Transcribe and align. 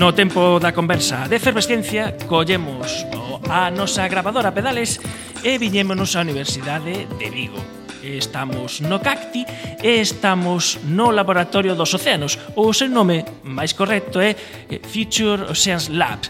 No 0.00 0.16
tempo 0.16 0.58
da 0.58 0.72
conversa 0.72 1.28
de 1.28 1.36
efervescencia 1.36 2.16
collemos 2.26 3.06
a 3.46 3.70
nosa 3.70 4.08
grabadora 4.08 4.50
pedales 4.50 4.98
e 5.46 5.54
viñémonos 5.54 6.18
á 6.18 6.26
Universidade 6.26 7.06
de 7.14 7.28
Vigo. 7.30 7.79
Estamos 8.02 8.80
no 8.80 9.00
Cacti 9.04 9.44
e 9.84 10.00
estamos 10.00 10.80
no 10.88 11.12
Laboratorio 11.12 11.76
dos 11.76 11.92
Océanos, 11.92 12.40
o 12.56 12.72
seu 12.72 12.88
nome 12.88 13.28
máis 13.44 13.76
correcto 13.76 14.24
é 14.24 14.32
eh, 14.72 14.80
Future 14.80 15.52
Oceans 15.52 15.92
Lab. 15.92 16.24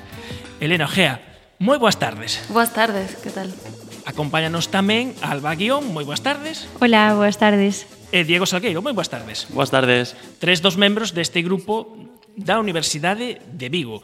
Elena 0.59 0.91
Ojea, 0.91 1.23
moi 1.63 1.79
boas 1.79 1.95
tardes. 1.95 2.43
Boas 2.51 2.75
tardes, 2.75 3.15
que 3.23 3.31
tal? 3.31 3.55
Acompáñanos 4.03 4.67
tamén 4.67 5.15
Alba 5.23 5.55
Guión, 5.55 5.87
moi 5.95 6.03
boas 6.03 6.27
tardes. 6.27 6.67
Hola, 6.83 7.15
boas 7.15 7.39
tardes. 7.39 7.87
E 8.11 8.27
Diego 8.27 8.51
Salgueiro, 8.51 8.83
moi 8.83 8.91
boas 8.91 9.07
tardes. 9.07 9.47
Boas 9.55 9.71
tardes. 9.71 10.19
Tres 10.43 10.59
dos 10.59 10.75
membros 10.75 11.15
deste 11.15 11.39
grupo 11.47 11.95
da 12.35 12.59
Universidade 12.59 13.39
de 13.47 13.69
Vigo. 13.71 14.03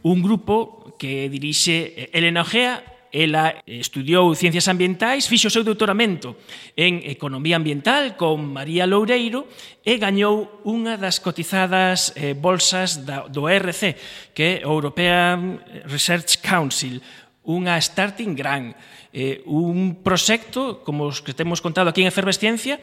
Un 0.00 0.24
grupo 0.24 0.96
que 0.96 1.28
dirixe 1.28 2.08
Elena 2.16 2.40
Ojea 2.40 2.91
Ela 3.12 3.60
estudiou 3.68 4.32
Ciencias 4.32 4.72
Ambientais, 4.72 5.28
fixo 5.28 5.52
o 5.52 5.54
seu 5.54 5.60
doutoramento 5.60 6.40
en 6.72 7.04
Economía 7.04 7.60
Ambiental 7.60 8.16
con 8.16 8.40
María 8.48 8.88
Loureiro 8.88 9.44
e 9.84 10.00
gañou 10.00 10.64
unha 10.64 10.96
das 10.96 11.20
cotizadas 11.20 12.16
eh, 12.16 12.32
bolsas 12.32 13.04
da, 13.04 13.28
do 13.28 13.52
ERC, 13.52 14.00
que 14.32 14.64
é 14.64 14.64
European 14.64 15.60
Research 15.92 16.40
Council, 16.40 17.04
unha 17.44 17.76
starting 17.84 18.32
grant, 18.32 18.72
eh, 19.12 19.44
un 19.44 20.00
proxecto, 20.00 20.80
como 20.80 21.04
os 21.04 21.20
que 21.20 21.36
temos 21.36 21.60
contado 21.60 21.92
aquí 21.92 22.00
en 22.00 22.08
Efervesciencia, 22.08 22.80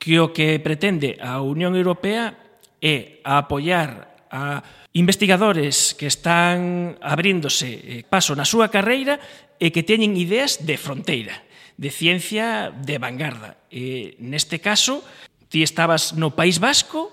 que 0.00 0.16
o 0.24 0.32
que 0.32 0.56
pretende 0.56 1.20
a 1.20 1.44
Unión 1.44 1.76
Europea 1.76 2.32
é 2.80 3.20
apoiar 3.28 4.16
a 4.32 4.64
investigadores 4.96 5.92
que 5.92 6.08
están 6.08 6.96
abríndose 7.04 7.68
eh, 7.68 8.02
paso 8.08 8.32
na 8.32 8.48
súa 8.48 8.72
carreira 8.72 9.20
e 9.60 9.72
que 9.72 9.86
teñen 9.86 10.16
ideas 10.16 10.64
de 10.64 10.76
fronteira, 10.76 11.44
de 11.76 11.92
ciencia 11.92 12.72
de 12.72 12.96
vanguarda. 12.96 13.60
E 13.68 14.16
neste 14.20 14.60
caso, 14.60 15.04
ti 15.48 15.64
estabas 15.64 16.16
no 16.16 16.32
País 16.32 16.60
Vasco 16.60 17.12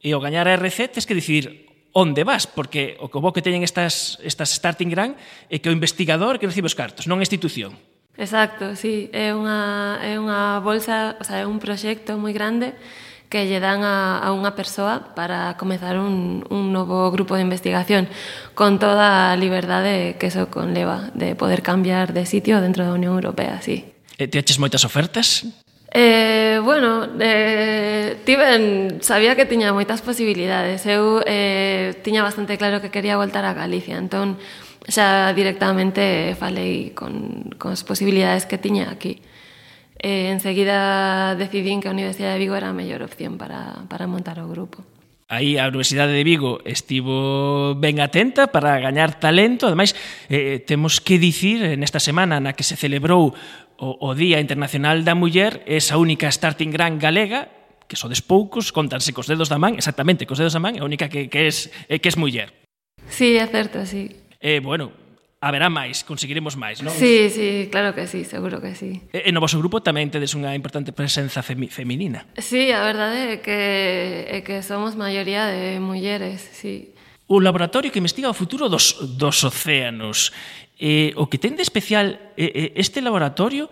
e 0.00 0.12
ao 0.12 0.20
gañar 0.20 0.48
a 0.48 0.56
RC 0.56 0.96
tes 0.96 1.04
que 1.08 1.16
decidir 1.16 1.68
onde 1.92 2.24
vas, 2.24 2.48
porque 2.48 2.96
o 3.00 3.12
que 3.12 3.20
bo 3.20 3.36
que 3.36 3.44
teñen 3.44 3.62
estas, 3.62 4.16
estas 4.24 4.52
starting 4.56 4.88
grant 4.88 5.16
é 5.52 5.60
que 5.60 5.68
o 5.68 5.76
investigador 5.76 6.40
que 6.40 6.48
recibe 6.48 6.68
os 6.68 6.76
cartos, 6.76 7.04
non 7.04 7.20
a 7.20 7.24
institución. 7.24 7.76
Exacto, 8.16 8.76
sí, 8.76 9.08
é 9.12 9.32
unha, 9.32 10.00
é 10.04 10.16
unha 10.16 10.60
bolsa, 10.60 11.16
o 11.20 11.24
sea, 11.24 11.44
é 11.44 11.46
un 11.48 11.60
proxecto 11.60 12.16
moi 12.16 12.32
grande 12.32 12.76
que 13.32 13.48
lle 13.48 13.64
dan 13.64 13.80
a, 13.80 14.20
a 14.20 14.28
unha 14.36 14.52
persoa 14.52 15.16
para 15.16 15.56
comezar 15.56 15.96
un, 15.96 16.44
un 16.52 16.68
novo 16.68 17.08
grupo 17.08 17.32
de 17.32 17.40
investigación 17.40 18.04
con 18.52 18.76
toda 18.76 19.32
a 19.32 19.36
liberdade 19.40 20.20
que 20.20 20.28
eso 20.28 20.52
conleva 20.52 21.08
de 21.16 21.32
poder 21.32 21.64
cambiar 21.64 22.12
de 22.12 22.28
sitio 22.28 22.60
dentro 22.60 22.84
da 22.84 22.92
Unión 22.92 23.16
Europea, 23.16 23.64
sí. 23.64 23.88
E 24.20 24.24
eh, 24.24 24.28
te 24.28 24.36
eches 24.36 24.60
moitas 24.60 24.84
ofertas? 24.84 25.48
Eh, 25.96 26.60
bueno, 26.60 27.08
eh, 27.20 28.20
tiven, 28.28 29.00
sabía 29.00 29.32
que 29.32 29.48
tiña 29.48 29.72
moitas 29.72 30.04
posibilidades. 30.04 30.84
Eu 30.84 31.24
eh, 31.24 31.96
tiña 32.04 32.20
bastante 32.20 32.60
claro 32.60 32.84
que 32.84 32.92
quería 32.92 33.16
voltar 33.16 33.48
a 33.48 33.56
Galicia, 33.56 33.96
entón 33.96 34.36
xa 34.84 35.32
directamente 35.32 36.36
falei 36.36 36.92
con, 36.92 37.48
con 37.56 37.72
as 37.72 37.80
posibilidades 37.80 38.44
que 38.44 38.60
tiña 38.60 38.92
aquí. 38.92 39.24
E 40.02 40.34
enseguida 40.34 41.38
decidín 41.38 41.78
que 41.78 41.86
a 41.86 41.94
Universidade 41.94 42.34
de 42.34 42.42
Vigo 42.42 42.58
era 42.58 42.74
a 42.74 42.76
mellor 42.76 43.06
opción 43.06 43.38
para, 43.38 43.86
para 43.86 44.10
montar 44.10 44.42
o 44.42 44.50
grupo. 44.50 44.82
Aí 45.30 45.56
a 45.62 45.70
Universidade 45.70 46.10
de 46.10 46.26
Vigo 46.26 46.58
estivo 46.66 47.78
ben 47.78 48.02
atenta 48.02 48.50
para 48.50 48.76
gañar 48.82 49.22
talento. 49.22 49.70
Ademais, 49.70 49.94
eh, 50.26 50.58
eh 50.58 50.58
temos 50.58 50.98
que 50.98 51.22
dicir 51.22 51.62
eh, 51.62 51.78
nesta 51.78 52.02
semana 52.02 52.42
na 52.42 52.52
que 52.58 52.66
se 52.66 52.74
celebrou 52.74 53.32
o, 53.78 53.88
o 54.02 54.10
Día 54.18 54.42
Internacional 54.42 55.06
da 55.06 55.14
Muller, 55.14 55.62
esa 55.70 55.96
única 55.96 56.26
starting 56.28 56.74
gran 56.74 56.98
galega, 56.98 57.48
que 57.86 57.94
sodes 57.94 58.20
poucos, 58.26 58.74
contanse 58.74 59.14
cos 59.14 59.30
dedos 59.30 59.48
da 59.48 59.56
man, 59.56 59.78
exactamente, 59.78 60.26
cos 60.26 60.42
dedos 60.42 60.52
da 60.52 60.60
man, 60.60 60.76
a 60.76 60.84
única 60.84 61.06
que, 61.06 61.30
que, 61.30 61.46
es, 61.46 61.70
que 61.86 62.08
es 62.10 62.18
muller. 62.18 62.50
Sí, 63.06 63.38
é 63.38 63.46
certo, 63.46 63.86
sí. 63.86 64.10
Eh, 64.42 64.58
bueno, 64.58 64.92
haberá 65.42 65.66
máis, 65.66 66.06
conseguiremos 66.06 66.54
máis, 66.54 66.78
non? 66.86 66.94
Sí, 66.94 67.26
sí, 67.26 67.66
claro 67.66 67.98
que 67.98 68.06
sí, 68.06 68.22
seguro 68.22 68.62
que 68.62 68.78
sí. 68.78 69.02
E, 69.10 69.26
e 69.26 69.30
no 69.34 69.42
vosso 69.42 69.58
grupo 69.58 69.82
tamén 69.82 70.06
tedes 70.06 70.38
unha 70.38 70.54
importante 70.54 70.94
presenza 70.94 71.42
femi 71.42 71.66
feminina. 71.66 72.30
Sí, 72.38 72.70
a 72.70 72.86
verdade 72.86 73.36
é 73.36 73.36
que, 73.42 73.60
é 74.30 74.38
que 74.46 74.62
somos 74.62 74.94
maioría 74.94 75.50
de 75.50 75.82
mulleres, 75.82 76.46
sí. 76.54 76.94
O 77.26 77.42
laboratorio 77.42 77.90
que 77.90 77.98
investiga 77.98 78.30
o 78.30 78.38
futuro 78.38 78.70
dos, 78.70 78.94
dos 79.18 79.42
océanos. 79.42 80.30
Eh, 80.78 81.10
o 81.18 81.26
que 81.26 81.42
ten 81.42 81.58
de 81.58 81.66
especial 81.66 82.32
eh, 82.38 82.78
este 82.78 83.02
laboratorio 83.02 83.66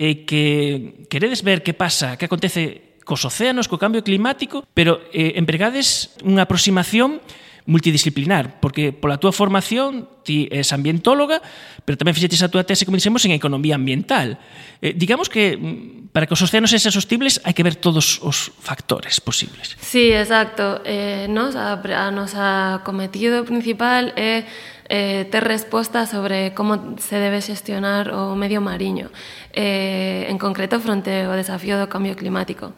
é 0.00 0.16
eh, 0.16 0.16
que 0.24 1.04
queredes 1.12 1.44
ver 1.44 1.60
que 1.60 1.76
pasa, 1.76 2.16
que 2.16 2.24
acontece 2.24 2.96
cos 3.04 3.20
océanos, 3.28 3.68
co 3.68 3.76
cambio 3.76 4.00
climático, 4.00 4.64
pero 4.72 5.04
eh, 5.12 5.36
empregades 5.36 6.16
unha 6.24 6.48
aproximación 6.48 7.20
multidisciplinar, 7.66 8.60
porque 8.60 8.92
pola 8.92 9.20
túa 9.20 9.32
formación 9.32 10.08
ti 10.24 10.46
és 10.52 10.72
ambientóloga, 10.72 11.40
pero 11.84 11.96
tamén 11.96 12.16
fixetes 12.16 12.44
a 12.44 12.52
túa 12.52 12.64
tese, 12.64 12.84
como 12.84 13.00
dixemos, 13.00 13.24
en 13.24 13.32
economía 13.32 13.76
ambiental. 13.76 14.38
Eh, 14.80 14.92
digamos 14.96 15.28
que 15.28 15.56
mm, 15.56 16.12
para 16.12 16.28
que 16.28 16.34
os 16.34 16.42
océanos 16.42 16.72
sexan 16.72 16.92
sostibles 16.92 17.40
hai 17.44 17.52
que 17.56 17.64
ver 17.64 17.76
todos 17.76 18.20
os 18.20 18.52
factores 18.60 19.20
posibles. 19.20 19.76
Sí, 19.80 20.12
exacto. 20.12 20.84
Eh, 20.84 21.28
nos, 21.28 21.56
a, 21.56 21.76
a 21.76 22.08
nosa 22.12 22.80
cometido 22.84 23.44
principal 23.48 24.12
é 24.16 24.44
eh, 24.44 24.70
eh, 24.90 25.24
ter 25.30 25.44
resposta 25.44 26.04
sobre 26.04 26.52
como 26.52 26.98
se 26.98 27.16
debe 27.16 27.40
xestionar 27.40 28.10
o 28.10 28.34
medio 28.34 28.58
mariño, 28.58 29.14
eh, 29.54 30.26
en 30.26 30.36
concreto 30.36 30.82
fronte 30.82 31.30
ao 31.30 31.38
desafío 31.38 31.78
do 31.78 31.86
cambio 31.86 32.18
climático. 32.18 32.74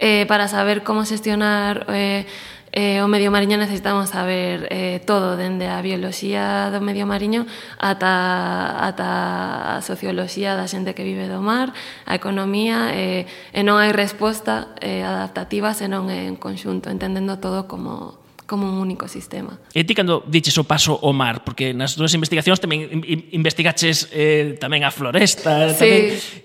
Eh, 0.00 0.24
para 0.26 0.48
saber 0.48 0.80
como 0.82 1.04
xestionar 1.04 1.84
eh, 1.92 2.24
Eh, 2.72 3.04
o 3.04 3.06
medio 3.06 3.28
mariño 3.28 3.60
necesitamos 3.60 4.08
saber 4.16 4.64
eh, 4.72 4.96
todo, 5.04 5.36
dende 5.36 5.68
a 5.68 5.84
bioloxía 5.84 6.72
do 6.72 6.80
medio 6.80 7.04
mariño 7.04 7.44
ata, 7.76 8.88
ata 8.88 9.76
a 9.76 9.84
socioloxía 9.84 10.56
da 10.56 10.64
xente 10.64 10.96
que 10.96 11.04
vive 11.04 11.28
do 11.28 11.44
mar, 11.44 11.76
a 12.08 12.16
economía, 12.16 12.96
eh, 12.96 13.28
e 13.52 13.60
non 13.60 13.76
hai 13.76 13.92
resposta 13.92 14.72
eh, 14.80 15.04
adaptativa 15.04 15.76
senón 15.76 16.08
en 16.08 16.40
conxunto, 16.40 16.88
entendendo 16.88 17.36
todo 17.36 17.68
como, 17.68 18.21
como 18.52 18.68
un 18.68 18.76
único 18.76 19.08
sistema. 19.08 19.56
E 19.72 19.80
ti 19.80 19.96
cando 19.96 20.20
diches 20.28 20.60
o 20.60 20.68
paso 20.68 21.00
ao 21.00 21.16
mar, 21.16 21.40
porque 21.40 21.72
nas 21.72 21.96
túas 21.96 22.12
investigacións 22.12 22.60
tamén 22.60 23.00
investigaches 23.32 24.12
eh, 24.12 24.60
tamén 24.60 24.84
a 24.84 24.92
floresta, 24.92 25.72
eh, 25.72 25.72
sí. 25.72 25.88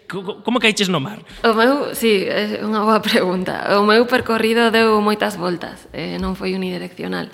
tamén, 0.08 0.40
como 0.40 0.64
caíches 0.64 0.88
no 0.88 1.04
mar? 1.04 1.20
O 1.44 1.52
meu, 1.52 1.92
sí, 1.92 2.24
é 2.24 2.64
unha 2.64 2.80
boa 2.88 3.04
pregunta. 3.12 3.76
O 3.76 3.84
meu 3.84 4.08
percorrido 4.08 4.72
deu 4.72 5.04
moitas 5.04 5.36
voltas, 5.36 5.92
eh, 5.92 6.16
non 6.16 6.40
foi 6.40 6.56
unidireccional. 6.56 7.28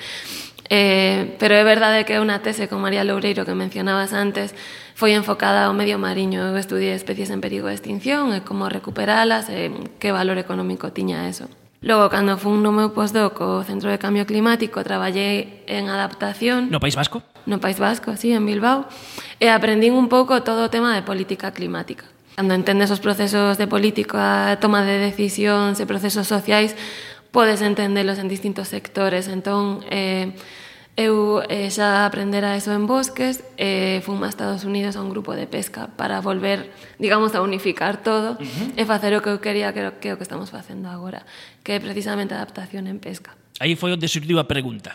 Eh, 0.73 1.38
pero 1.38 1.53
é 1.53 1.61
verdade 1.61 2.01
que 2.01 2.17
unha 2.17 2.41
tese 2.41 2.66
con 2.66 2.81
María 2.81 3.05
Loureiro 3.05 3.45
que 3.45 3.53
mencionabas 3.53 4.09
antes 4.09 4.57
foi 4.97 5.13
enfocada 5.13 5.69
ao 5.69 5.78
medio 5.78 6.01
mariño. 6.01 6.41
Eu 6.50 6.57
estudiei 6.57 6.97
especies 6.97 7.29
en 7.29 7.45
perigo 7.45 7.69
de 7.69 7.78
extinción 7.78 8.34
e 8.34 8.41
como 8.41 8.73
recuperalas 8.73 9.53
e 9.53 9.69
que 10.01 10.09
valor 10.09 10.41
económico 10.41 10.90
tiña 10.90 11.29
eso. 11.29 11.45
Logo, 11.84 12.08
cando 12.08 12.40
fun 12.40 12.64
no 12.64 12.72
meu 12.72 12.96
postdoc 12.96 13.44
o 13.44 13.60
Centro 13.68 13.92
de 13.92 14.00
Cambio 14.00 14.24
Climático, 14.24 14.80
traballei 14.88 15.68
en 15.68 15.92
adaptación... 15.92 16.72
No 16.72 16.80
País 16.80 16.96
Vasco? 16.96 17.20
No 17.44 17.60
País 17.60 17.76
Vasco, 17.76 18.16
sí, 18.16 18.32
en 18.32 18.47
Bilbao. 18.47 18.88
E 19.35 19.52
aprendín 19.52 19.91
un 19.91 20.08
pouco 20.08 20.47
todo 20.47 20.64
o 20.64 20.72
tema 20.72 20.96
de 20.96 21.03
política 21.03 21.52
climática. 21.52 22.08
Cando 22.40 22.56
entendes 22.56 22.88
os 22.88 23.03
procesos 23.03 23.59
de 23.59 23.68
política, 23.68 24.56
toma 24.64 24.88
de 24.88 24.96
decisións 24.96 25.76
e 25.78 25.84
procesos 25.84 26.24
sociais, 26.24 26.72
podes 27.35 27.59
entendelos 27.59 28.16
en 28.16 28.32
distintos 28.32 28.72
sectores. 28.72 29.28
Entón, 29.28 29.84
eh, 29.91 30.40
Eu 30.93 31.41
eh, 31.49 31.73
xa 31.73 32.05
aprendera 32.05 32.53
eso 32.53 32.69
en 32.69 32.85
bosques 32.85 33.41
e 33.57 33.97
eh, 33.97 34.05
fun 34.05 34.22
a 34.22 34.29
Estados 34.29 34.61
Unidos 34.61 34.93
a 34.93 35.01
un 35.01 35.09
grupo 35.09 35.34
de 35.34 35.49
pesca 35.49 35.90
para 35.97 36.22
volver, 36.22 36.69
digamos, 37.01 37.34
a 37.34 37.41
unificar 37.41 38.05
todo 38.05 38.37
uh 38.37 38.45
-huh. 38.45 38.78
e 38.78 38.85
facer 38.85 39.17
o 39.17 39.25
que 39.25 39.34
eu 39.34 39.41
quería 39.41 39.73
que, 39.73 39.81
que 39.97 40.13
o 40.13 40.22
que 40.22 40.25
estamos 40.25 40.53
facendo 40.53 40.93
agora, 40.93 41.25
que 41.66 41.73
é 41.73 41.79
precisamente 41.81 42.37
adaptación 42.37 42.85
en 42.85 43.01
pesca. 43.01 43.34
Aí 43.57 43.73
foi 43.73 43.90
onde 43.90 44.05
surdiu 44.05 44.37
a 44.37 44.45
pregunta. 44.45 44.93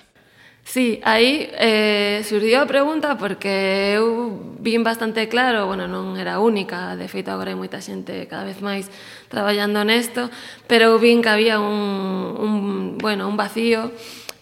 Sí, 0.69 1.01
aí 1.03 1.51
eh, 1.59 2.23
surdiu 2.23 2.63
a 2.63 2.67
pregunta 2.71 3.17
porque 3.19 3.97
eu 3.99 4.55
vin 4.63 4.87
bastante 4.87 5.27
claro, 5.27 5.67
bueno, 5.67 5.91
non 5.91 6.15
era 6.15 6.39
única, 6.39 6.95
de 6.95 7.11
feito 7.11 7.33
agora 7.35 7.51
hai 7.51 7.59
moita 7.59 7.83
xente 7.83 8.29
cada 8.31 8.47
vez 8.47 8.63
máis 8.63 8.87
traballando 9.33 9.83
nesto, 9.83 10.31
pero 10.71 10.95
eu 10.95 11.03
vin 11.03 11.27
que 11.27 11.33
había 11.33 11.59
un, 11.59 12.39
un, 12.39 12.55
bueno, 13.03 13.27
un 13.27 13.35
vacío 13.35 13.91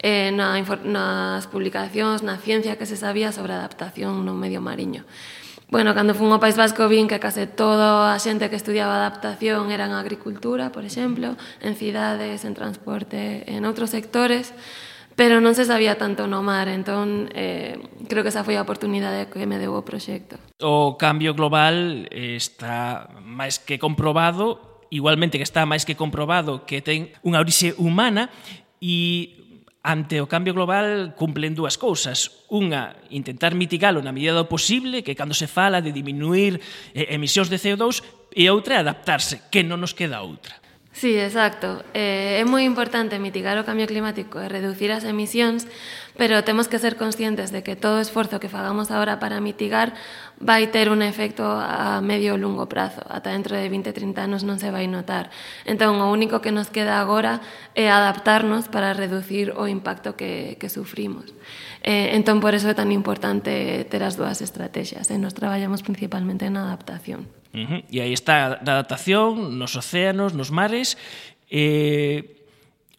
eh, 0.03 0.33
na, 0.33 0.57
nas 0.61 1.47
publicacións, 1.47 2.25
na 2.25 2.37
ciencia 2.37 2.77
que 2.77 2.85
se 2.85 2.97
sabía 2.97 3.33
sobre 3.33 3.53
a 3.53 3.61
adaptación 3.61 4.25
no 4.25 4.37
medio 4.37 4.61
mariño. 4.61 5.05
Bueno, 5.69 5.99
cando 5.99 6.15
fun 6.15 6.31
ao 6.31 6.39
País 6.39 6.55
Vasco 6.55 6.87
vin 6.87 7.11
que 7.11 7.19
case 7.19 7.51
toda 7.51 8.15
a 8.15 8.19
xente 8.23 8.47
que 8.47 8.55
estudiaba 8.55 9.03
adaptación 9.03 9.75
eran 9.75 9.91
agricultura, 9.99 10.71
por 10.71 10.87
exemplo, 10.87 11.35
en 11.59 11.75
cidades, 11.75 12.47
en 12.47 12.55
transporte, 12.55 13.43
en 13.51 13.67
outros 13.67 13.91
sectores, 13.91 14.55
pero 15.19 15.43
non 15.43 15.59
se 15.59 15.67
sabía 15.67 15.99
tanto 15.99 16.31
no 16.31 16.45
mar, 16.45 16.71
entón 16.71 17.33
eh, 17.35 17.83
creo 18.07 18.23
que 18.23 18.31
esa 18.31 18.47
foi 18.47 18.55
a 18.55 18.63
oportunidade 18.63 19.27
que 19.27 19.43
me 19.43 19.59
deu 19.59 19.75
o 19.75 19.83
proxecto. 19.83 20.39
O 20.63 20.95
cambio 20.95 21.35
global 21.35 22.07
eh, 22.15 22.39
está 22.39 23.11
máis 23.19 23.59
que 23.59 23.83
comprobado, 23.83 24.87
igualmente 24.95 25.35
que 25.35 25.47
está 25.49 25.67
máis 25.67 25.83
que 25.83 25.99
comprobado 25.99 26.63
que 26.63 26.79
ten 26.79 27.11
unha 27.27 27.43
orixe 27.43 27.75
humana 27.75 28.31
e 28.79 29.46
ante 29.87 30.19
o 30.19 30.27
cambio 30.27 30.51
global 30.51 31.15
cumplen 31.15 31.55
dúas 31.55 31.79
cousas. 31.79 32.43
Unha, 32.51 32.99
intentar 33.15 33.55
mitigalo 33.55 34.03
na 34.03 34.11
medida 34.11 34.35
do 34.35 34.51
posible, 34.51 35.07
que 35.07 35.15
cando 35.15 35.31
se 35.31 35.47
fala 35.47 35.79
de 35.79 35.95
diminuir 35.95 36.59
eh, 36.91 37.15
emisións 37.15 37.47
de 37.47 37.63
CO2, 37.63 38.03
e 38.35 38.51
outra, 38.51 38.83
adaptarse, 38.83 39.47
que 39.47 39.63
non 39.63 39.79
nos 39.79 39.95
queda 39.95 40.27
outra. 40.27 40.59
Sí, 40.97 41.19
exacto. 41.19 41.85
Eh, 41.93 42.41
é 42.41 42.45
moi 42.49 42.65
importante 42.65 43.21
mitigar 43.21 43.61
o 43.61 43.69
cambio 43.69 43.85
climático 43.85 44.41
e 44.41 44.49
reducir 44.49 44.89
as 44.89 45.05
emisións, 45.05 45.69
pero 46.17 46.41
temos 46.41 46.73
que 46.73 46.81
ser 46.81 46.97
conscientes 46.97 47.53
de 47.53 47.61
que 47.61 47.77
todo 47.77 48.01
o 48.01 48.05
esforzo 48.05 48.41
que 48.41 48.49
fagamos 48.49 48.89
agora 48.89 49.21
para 49.21 49.45
mitigar 49.45 49.93
vai 50.41 50.73
ter 50.73 50.89
un 50.89 51.05
efecto 51.05 51.45
a 51.45 52.01
medio 52.01 52.33
ou 52.33 52.41
longo 52.41 52.65
prazo. 52.65 53.05
Ata 53.13 53.29
dentro 53.29 53.53
de 53.53 53.69
20-30 53.69 54.25
anos 54.25 54.41
non 54.41 54.57
se 54.57 54.73
vai 54.73 54.89
notar. 54.89 55.29
Entón, 55.69 56.01
o 56.01 56.09
único 56.09 56.41
que 56.41 56.49
nos 56.49 56.73
queda 56.73 56.97
agora 56.97 57.45
é 57.77 57.93
adaptarnos 57.93 58.73
para 58.73 58.97
reducir 58.97 59.53
o 59.53 59.69
impacto 59.69 60.17
que, 60.17 60.57
que 60.57 60.73
sufrimos. 60.73 61.29
Eh, 61.85 62.17
entón, 62.17 62.41
por 62.41 62.57
eso 62.57 62.73
é 62.73 62.75
tan 62.75 62.89
importante 62.89 63.85
ter 63.93 64.01
as 64.01 64.17
dúas 64.17 64.41
estrategias. 64.41 65.13
Eh? 65.13 65.21
nos 65.21 65.37
traballamos 65.37 65.85
principalmente 65.85 66.49
na 66.49 66.73
adaptación. 66.73 67.29
Uh 67.57 67.65
-huh. 67.65 67.81
E 67.89 68.05
aí 68.05 68.13
está 68.13 68.53
a 68.53 68.61
adaptación 68.61 69.57
nos 69.57 69.73
océanos, 69.81 70.37
nos 70.37 70.53
mares. 70.53 71.01
Eh, 71.49 72.37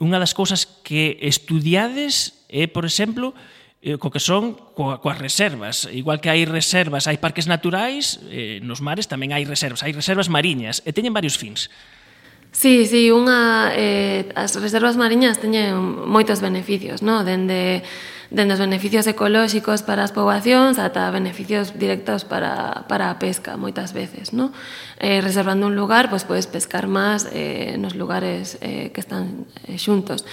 unha 0.01 0.17
das 0.17 0.33
cousas 0.33 0.65
que 0.65 1.21
estudiades 1.21 2.45
é, 2.49 2.65
eh, 2.65 2.67
por 2.67 2.85
exemplo, 2.85 3.37
eh, 3.81 4.01
co 4.01 4.09
que 4.09 4.19
son 4.21 4.57
coa, 4.73 4.97
coas 4.97 5.21
reservas. 5.21 5.85
Igual 5.89 6.17
que 6.17 6.33
hai 6.33 6.41
reservas, 6.49 7.05
hai 7.05 7.21
parques 7.21 7.45
naturais, 7.45 8.17
eh, 8.33 8.57
nos 8.65 8.81
mares 8.81 9.05
tamén 9.05 9.33
hai 9.33 9.45
reservas, 9.45 9.85
hai 9.85 9.93
reservas 9.93 10.29
mariñas, 10.29 10.81
e 10.85 10.89
teñen 10.93 11.13
varios 11.13 11.37
fins. 11.37 11.69
Sí, 12.51 12.89
sí, 12.89 13.13
unha, 13.13 13.69
eh, 13.77 14.33
as 14.33 14.57
reservas 14.57 14.97
mariñas 14.97 15.37
teñen 15.37 15.77
moitos 16.09 16.41
beneficios, 16.41 17.05
no? 17.05 17.21
dende 17.21 17.85
dende 18.29 18.53
os 18.53 18.61
beneficios 18.61 19.07
ecolóxicos 19.07 19.83
para 19.83 20.03
as 20.03 20.11
poboacións 20.11 20.79
ata 20.79 21.07
beneficios 21.11 21.75
directos 21.75 22.27
para, 22.27 22.85
para 22.91 23.11
a 23.11 23.19
pesca 23.19 23.55
moitas 23.55 23.95
veces. 23.95 24.35
No? 24.35 24.51
Eh, 24.99 25.23
reservando 25.23 25.67
un 25.67 25.75
lugar, 25.75 26.11
pois 26.11 26.27
podes 26.27 26.47
pescar 26.47 26.91
máis 26.91 27.27
eh, 27.31 27.79
nos 27.79 27.95
lugares 27.95 28.59
eh, 28.59 28.91
que 28.91 28.99
están 28.99 29.47
eh, 29.67 29.79
xuntos. 29.79 30.27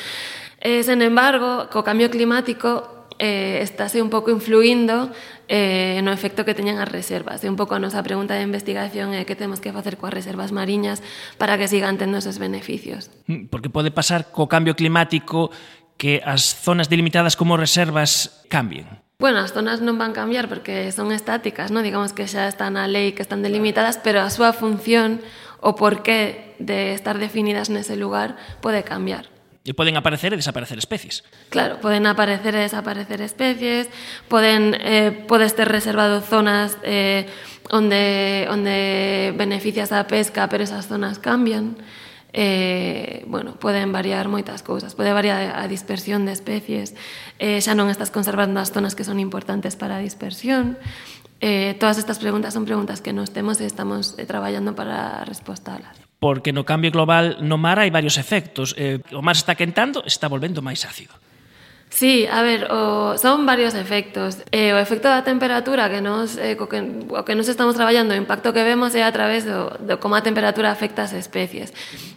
Eh, 0.58 0.82
sen 0.82 1.04
embargo, 1.04 1.68
co 1.70 1.84
cambio 1.84 2.10
climático 2.10 2.94
eh, 3.18 3.60
estáse 3.62 4.02
un 4.02 4.10
pouco 4.10 4.30
influindo 4.30 5.10
eh, 5.46 6.00
no 6.02 6.10
efecto 6.10 6.44
que 6.44 6.54
teñan 6.56 6.80
as 6.80 6.88
reservas. 6.88 7.44
E 7.44 7.48
un 7.52 7.54
pouco 7.54 7.76
a 7.76 7.80
nosa 7.82 8.02
pregunta 8.02 8.34
de 8.34 8.42
investigación 8.42 9.12
é 9.12 9.28
que 9.28 9.36
temos 9.36 9.60
que 9.60 9.70
facer 9.70 10.00
coas 10.00 10.16
reservas 10.16 10.50
mariñas 10.50 11.04
para 11.38 11.60
que 11.60 11.68
sigan 11.68 12.00
tendo 12.00 12.18
esos 12.18 12.40
beneficios. 12.40 13.12
Mm, 13.28 13.52
porque 13.52 13.70
pode 13.70 13.92
pasar 13.92 14.32
co 14.32 14.48
cambio 14.48 14.74
climático 14.74 15.52
que 15.96 16.22
as 16.24 16.54
zonas 16.56 16.88
delimitadas 16.88 17.36
como 17.36 17.56
reservas 17.56 18.44
cambien? 18.48 18.86
Bueno, 19.18 19.38
as 19.38 19.54
zonas 19.54 19.78
non 19.80 19.96
van 19.96 20.12
cambiar 20.12 20.50
porque 20.50 20.90
son 20.90 21.14
estáticas, 21.14 21.70
¿no? 21.70 21.80
digamos 21.80 22.12
que 22.12 22.26
xa 22.26 22.50
están 22.50 22.74
a 22.76 22.90
lei 22.90 23.14
que 23.14 23.22
están 23.22 23.46
delimitadas, 23.46 23.96
pero 24.02 24.20
a 24.20 24.28
súa 24.28 24.52
función 24.52 25.22
o 25.64 25.78
porqué 25.78 26.54
de 26.60 26.92
estar 26.92 27.16
definidas 27.16 27.70
nese 27.70 27.96
lugar 27.96 28.36
pode 28.60 28.84
cambiar. 28.84 29.32
E 29.64 29.72
poden 29.72 29.96
aparecer 29.96 30.36
e 30.36 30.36
desaparecer 30.36 30.76
especies. 30.76 31.24
Claro, 31.48 31.80
poden 31.80 32.04
aparecer 32.04 32.52
e 32.52 32.68
desaparecer 32.68 33.24
especies, 33.24 33.88
poden 34.28 34.76
eh, 34.76 35.24
podes 35.24 35.56
ter 35.56 35.72
reservado 35.72 36.20
zonas 36.20 36.76
eh, 36.84 37.24
onde, 37.72 38.44
onde 38.52 39.32
beneficias 39.40 39.88
a 39.88 40.04
pesca, 40.04 40.52
pero 40.52 40.68
esas 40.68 40.84
zonas 40.84 41.16
cambian 41.16 41.80
eh, 42.34 43.24
bueno, 43.30 43.54
poden 43.54 43.94
variar 43.94 44.26
moitas 44.26 44.66
cousas. 44.66 44.98
Pode 44.98 45.14
variar 45.14 45.54
a 45.54 45.64
dispersión 45.70 46.26
de 46.26 46.34
especies, 46.34 46.98
eh, 47.38 47.62
xa 47.62 47.78
non 47.78 47.86
estás 47.86 48.10
conservando 48.10 48.58
as 48.58 48.74
zonas 48.74 48.98
que 48.98 49.06
son 49.06 49.22
importantes 49.22 49.78
para 49.78 49.96
a 49.96 50.04
dispersión. 50.04 50.76
Eh, 51.38 51.78
todas 51.78 51.96
estas 51.96 52.18
preguntas 52.18 52.52
son 52.52 52.66
preguntas 52.66 52.98
que 52.98 53.14
nos 53.14 53.30
temos 53.30 53.62
e 53.62 53.70
estamos 53.70 54.18
eh, 54.18 54.26
traballando 54.26 54.74
para 54.74 55.22
respostalas. 55.24 55.94
Porque 56.18 56.50
no 56.50 56.66
cambio 56.66 56.90
global 56.90 57.38
no 57.38 57.54
mar 57.54 57.78
hai 57.78 57.94
varios 57.94 58.18
efectos. 58.18 58.74
Eh, 58.74 58.98
o 59.14 59.22
mar 59.22 59.38
está 59.38 59.54
quentando, 59.54 60.02
está 60.02 60.26
volvendo 60.26 60.58
máis 60.58 60.82
ácido. 60.82 61.14
Sí, 61.94 62.26
a 62.26 62.42
ver, 62.42 62.72
o, 62.72 63.16
son 63.18 63.46
varios 63.46 63.72
efectos. 63.74 64.42
Eh, 64.50 64.74
o 64.74 64.82
efecto 64.82 65.06
da 65.06 65.22
temperatura 65.22 65.86
que 65.86 66.02
nos, 66.02 66.34
eh, 66.42 66.58
co 66.58 66.66
que, 66.66 66.82
o 66.82 67.22
que 67.22 67.38
nos 67.38 67.46
estamos 67.46 67.78
traballando, 67.78 68.10
o 68.10 68.18
impacto 68.18 68.50
que 68.50 68.66
vemos 68.66 68.98
é 68.98 69.06
a 69.06 69.14
través 69.14 69.46
do, 69.46 69.70
do 69.78 70.02
como 70.02 70.18
a 70.18 70.26
temperatura 70.26 70.74
afecta 70.74 71.06
as 71.06 71.14
especies. 71.14 71.70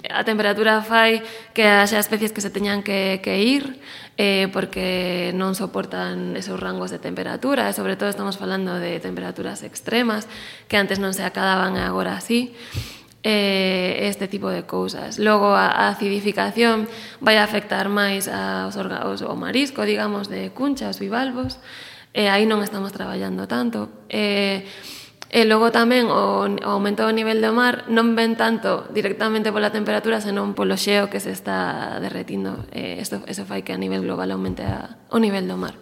A 0.10 0.26
temperatura 0.26 0.82
fai 0.82 1.22
que 1.54 1.62
haxa 1.62 2.02
especies 2.02 2.34
que 2.34 2.42
se 2.42 2.50
teñan 2.50 2.82
que, 2.82 3.22
que 3.22 3.38
ir 3.38 3.78
eh, 4.18 4.50
porque 4.50 5.30
non 5.38 5.54
soportan 5.54 6.34
esos 6.34 6.58
rangos 6.58 6.90
de 6.90 6.98
temperatura, 6.98 7.70
e 7.70 7.74
sobre 7.78 7.94
todo 8.02 8.10
estamos 8.10 8.34
falando 8.42 8.82
de 8.82 8.98
temperaturas 8.98 9.62
extremas 9.62 10.26
que 10.66 10.82
antes 10.82 10.98
non 10.98 11.14
se 11.14 11.22
acababan 11.22 11.78
e 11.78 11.86
agora 11.86 12.18
sí 12.18 12.50
eh, 13.28 14.08
este 14.08 14.32
tipo 14.32 14.48
de 14.48 14.64
cousas. 14.64 15.20
Logo, 15.20 15.52
a 15.52 15.92
acidificación 15.92 16.88
vai 17.20 17.36
afectar 17.36 17.92
máis 17.92 18.32
aos, 18.32 18.80
órganos 18.80 19.20
ao 19.20 19.36
marisco, 19.36 19.84
digamos, 19.84 20.32
de 20.32 20.56
cuncha, 20.56 20.88
bivalvos, 20.96 21.60
e 22.16 22.26
eh, 22.26 22.30
aí 22.32 22.48
non 22.48 22.64
estamos 22.64 22.96
traballando 22.96 23.44
tanto. 23.52 23.92
Eh, 24.08 24.64
E 25.28 25.44
logo 25.44 25.76
tamén 25.76 26.08
o, 26.08 26.48
o 26.48 26.70
aumento 26.72 27.04
do 27.04 27.12
nivel 27.12 27.44
do 27.44 27.52
mar 27.52 27.84
non 27.92 28.16
ven 28.16 28.40
tanto 28.40 28.88
directamente 28.96 29.52
pola 29.52 29.76
temperatura, 29.76 30.24
senón 30.24 30.56
polo 30.56 30.80
xeo 30.80 31.12
que 31.12 31.20
se 31.20 31.36
está 31.36 32.00
derretindo. 32.00 32.64
E 32.72 32.96
isto, 33.04 33.20
eso 33.28 33.44
fai 33.44 33.60
que 33.60 33.76
a 33.76 33.80
nivel 33.80 34.08
global 34.08 34.32
aumente 34.32 34.64
a, 34.64 34.96
o 35.12 35.20
nivel 35.20 35.44
do 35.44 35.60
mar. 35.60 35.76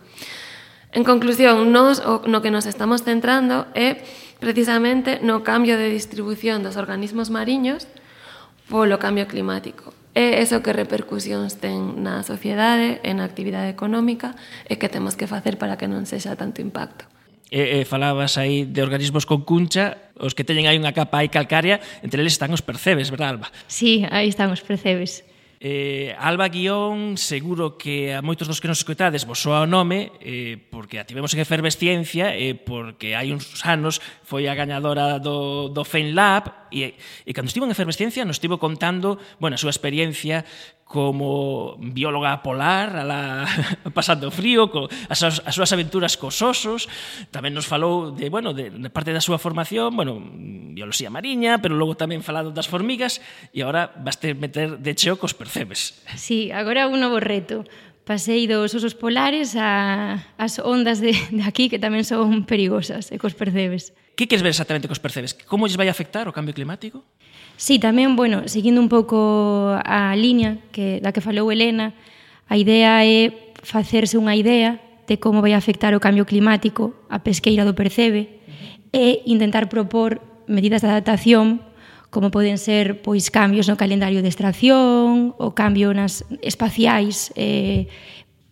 En 0.96 1.04
conclusión, 1.04 1.76
nos, 1.76 2.00
o 2.00 2.24
no 2.24 2.40
que 2.40 2.56
nos 2.56 2.64
estamos 2.64 3.04
centrando 3.04 3.68
é 3.76 4.00
precisamente 4.40 5.20
no 5.20 5.44
cambio 5.44 5.76
de 5.76 5.92
distribución 5.92 6.64
dos 6.64 6.80
organismos 6.80 7.28
mariños 7.28 7.92
polo 8.72 8.96
cambio 8.96 9.28
climático. 9.28 9.92
É 10.16 10.40
eso 10.40 10.64
que 10.64 10.72
repercusións 10.72 11.60
ten 11.60 12.00
na 12.00 12.24
sociedade 12.24 13.04
en 13.04 13.20
na 13.20 13.28
actividade 13.28 13.68
económica 13.68 14.40
e 14.72 14.80
que 14.80 14.88
temos 14.88 15.20
que 15.20 15.28
facer 15.28 15.60
para 15.60 15.76
que 15.76 15.92
non 15.92 16.08
sexa 16.08 16.40
tanto 16.40 16.64
impacto 16.64 17.04
e, 17.52 17.82
e 17.82 17.86
falabas 17.86 18.38
aí 18.38 18.66
de 18.66 18.82
organismos 18.82 19.26
con 19.26 19.46
cuncha, 19.46 20.10
os 20.18 20.34
que 20.34 20.48
teñen 20.48 20.66
aí 20.66 20.80
unha 20.80 20.96
capa 20.96 21.22
aí 21.22 21.30
calcaria, 21.30 21.78
entre 22.02 22.24
eles 22.24 22.34
están 22.34 22.50
os 22.56 22.64
percebes, 22.64 23.12
verdad, 23.12 23.38
Alba? 23.38 23.52
Sí, 23.68 24.08
aí 24.10 24.32
están 24.32 24.50
os 24.50 24.64
percebes. 24.64 25.28
Eh, 25.60 26.16
Alba 26.20 26.50
Guión, 26.50 27.18
seguro 27.18 27.78
que 27.78 28.12
a 28.12 28.20
moitos 28.20 28.48
dos 28.48 28.60
que 28.60 28.68
nos 28.68 28.84
escoitades 28.84 29.24
vos 29.24 29.40
soa 29.40 29.64
o 29.64 29.70
nome, 29.70 30.12
eh, 30.20 30.60
porque 30.60 31.00
a 31.00 31.08
tivemos 31.08 31.32
en 31.32 31.40
efervesciencia, 31.40 32.36
eh, 32.36 32.56
porque 32.56 33.16
hai 33.16 33.32
uns 33.32 33.64
anos 33.64 34.04
foi 34.28 34.52
a 34.52 34.58
gañadora 34.58 35.18
do, 35.24 35.72
do 35.72 35.84
FENLAB, 35.88 36.70
e, 36.76 37.00
e 37.00 37.32
cando 37.32 37.48
estivo 37.48 37.64
en 37.64 37.72
efervesciencia 37.72 38.28
nos 38.28 38.38
estivo 38.38 38.60
contando, 38.60 39.16
bueno, 39.40 39.56
a 39.56 39.62
súa 39.62 39.72
experiencia 39.72 40.44
como 40.86 41.76
bióloga 41.82 42.46
polar, 42.46 42.96
ala, 42.96 43.50
pasando 43.98 44.30
frío, 44.30 44.70
co, 44.70 44.86
as, 45.10 45.20
as 45.26 45.54
súas 45.58 45.74
aventuras 45.74 46.14
cos 46.14 46.38
osos, 46.46 46.86
tamén 47.34 47.58
nos 47.58 47.66
falou 47.66 48.14
de, 48.14 48.30
bueno, 48.30 48.54
de, 48.54 48.70
de 48.70 48.90
parte 48.94 49.10
da 49.10 49.20
súa 49.20 49.42
formación, 49.42 49.98
bueno, 49.98 50.22
bioloxía 50.22 51.10
mariña, 51.10 51.58
pero 51.58 51.74
logo 51.74 51.98
tamén 51.98 52.22
falado 52.22 52.54
das 52.54 52.70
formigas, 52.70 53.18
e 53.50 53.66
agora 53.66 53.98
vas 53.98 54.22
ter 54.22 54.38
meter 54.38 54.78
de 54.78 54.94
cheo 54.94 55.18
cos 55.18 55.34
percebes. 55.34 55.98
Sí, 56.14 56.54
agora 56.54 56.86
un 56.86 57.02
novo 57.02 57.18
reto, 57.18 57.66
pasei 58.06 58.46
dos 58.46 58.78
osos 58.78 58.94
polares 58.94 59.58
a 59.58 60.22
as 60.38 60.62
ondas 60.62 61.02
de, 61.02 61.18
de 61.34 61.42
aquí 61.42 61.66
que 61.66 61.82
tamén 61.82 62.06
son 62.06 62.46
perigosas 62.46 63.10
e 63.10 63.18
cos 63.18 63.34
percebes. 63.34 63.90
Que 64.14 64.30
queres 64.30 64.46
ver 64.46 64.54
exactamente 64.54 64.86
cos 64.86 65.02
percebes? 65.02 65.34
Como 65.34 65.66
lles 65.66 65.82
vai 65.82 65.90
afectar 65.90 66.30
o 66.30 66.32
cambio 66.32 66.54
climático? 66.54 67.02
Sí, 67.58 67.80
tamén, 67.80 68.20
bueno, 68.20 68.52
seguindo 68.52 68.84
un 68.84 68.92
pouco 68.92 69.80
a 69.80 70.12
liña 70.20 70.60
que, 70.76 71.00
da 71.00 71.16
que 71.16 71.24
falou 71.24 71.48
Elena, 71.56 71.96
a 72.52 72.60
idea 72.60 73.00
é 73.08 73.32
facerse 73.64 74.20
unha 74.20 74.36
idea 74.36 74.84
de 75.08 75.16
como 75.18 75.40
vai 75.40 75.56
afectar 75.56 75.96
o 75.96 76.04
cambio 76.04 76.28
climático 76.28 76.94
a 77.08 77.24
pesqueira 77.24 77.64
do 77.64 77.78
percebe 77.78 78.44
e 78.92 79.24
intentar 79.26 79.72
propor 79.72 80.20
medidas 80.52 80.84
de 80.84 80.92
adaptación 80.92 81.64
como 82.12 82.32
poden 82.32 82.60
ser 82.60 83.02
pois 83.02 83.32
cambios 83.32 83.72
no 83.72 83.80
calendario 83.80 84.20
de 84.20 84.30
extracción 84.30 85.36
ou 85.40 85.56
cambio 85.56 85.96
nas 85.96 86.28
espaciais 86.44 87.32
eh, 87.40 87.88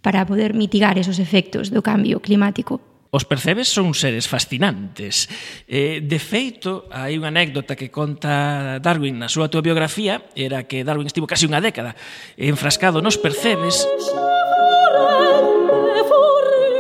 para 0.04 0.24
poder 0.28 0.56
mitigar 0.56 0.96
esos 0.96 1.20
efectos 1.20 1.72
do 1.72 1.84
cambio 1.84 2.20
climático. 2.20 2.93
Os 3.14 3.30
percebes 3.30 3.70
son 3.70 3.94
seres 3.94 4.26
fascinantes. 4.26 5.30
Eh, 5.70 6.02
de 6.02 6.18
feito, 6.18 6.90
hai 6.90 7.14
unha 7.14 7.30
anécdota 7.30 7.78
que 7.78 7.94
conta 7.94 8.82
Darwin 8.82 9.22
na 9.22 9.30
súa 9.30 9.46
autobiografía, 9.46 10.26
era 10.34 10.66
que 10.66 10.82
Darwin 10.82 11.06
estivo 11.06 11.30
casi 11.30 11.46
unha 11.46 11.62
década 11.62 11.94
enfrascado 12.42 13.06
nos 13.06 13.22
percebes. 13.22 13.86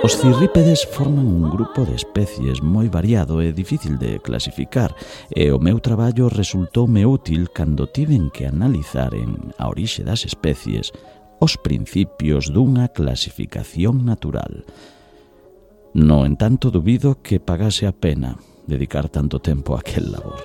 Os 0.01 0.17
cirrípedes 0.17 0.89
forman 0.89 1.29
un 1.29 1.53
grupo 1.53 1.85
de 1.85 1.93
especies 1.93 2.65
moi 2.65 2.89
variado 2.89 3.37
e 3.37 3.53
difícil 3.53 4.01
de 4.01 4.17
clasificar, 4.17 4.97
e 5.29 5.53
o 5.53 5.61
meu 5.61 5.77
traballo 5.85 6.33
resultoume 6.33 7.05
útil 7.05 7.53
cando 7.53 7.85
tiven 7.85 8.33
que 8.33 8.49
analizar 8.49 9.13
en 9.13 9.53
a 9.61 9.69
orixe 9.69 10.01
das 10.01 10.25
especies 10.25 10.89
os 11.37 11.61
principios 11.61 12.49
dunha 12.49 12.89
clasificación 12.89 14.01
natural. 14.01 14.65
No 15.93 16.25
entanto, 16.25 16.71
dubido 16.71 17.21
que 17.21 17.39
pagase 17.39 17.85
a 17.85 17.93
pena 17.93 18.37
dedicar 18.65 19.09
tanto 19.09 19.37
tempo 19.37 19.75
a 19.75 19.79
aquel 19.79 20.11
labor. 20.11 20.41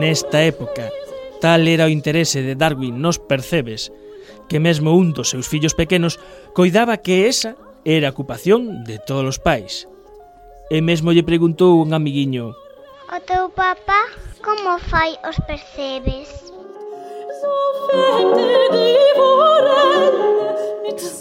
Nesta 0.00 0.42
época, 0.42 0.90
tal 1.40 1.68
era 1.68 1.86
o 1.86 1.94
interese 1.94 2.42
de 2.42 2.58
Darwin 2.58 2.98
nos 2.98 3.22
percebes 3.22 3.94
que 4.50 4.58
mesmo 4.58 4.98
un 4.98 5.14
dos 5.14 5.30
seus 5.30 5.46
fillos 5.46 5.78
pequenos 5.78 6.18
coidaba 6.58 6.98
que 6.98 7.30
esa 7.30 7.54
era 7.86 8.10
a 8.10 8.14
ocupación 8.18 8.82
de 8.82 8.98
todos 8.98 9.22
os 9.22 9.38
pais. 9.38 9.86
E 10.74 10.82
mesmo 10.82 11.14
lle 11.14 11.22
preguntou 11.22 11.78
un 11.78 11.94
amiguiño 11.94 12.50
O 13.10 13.18
teu 13.26 13.46
papá 13.54 14.10
como 14.42 14.78
fai 14.90 15.14
os 15.22 15.38
percebes? 15.46 16.50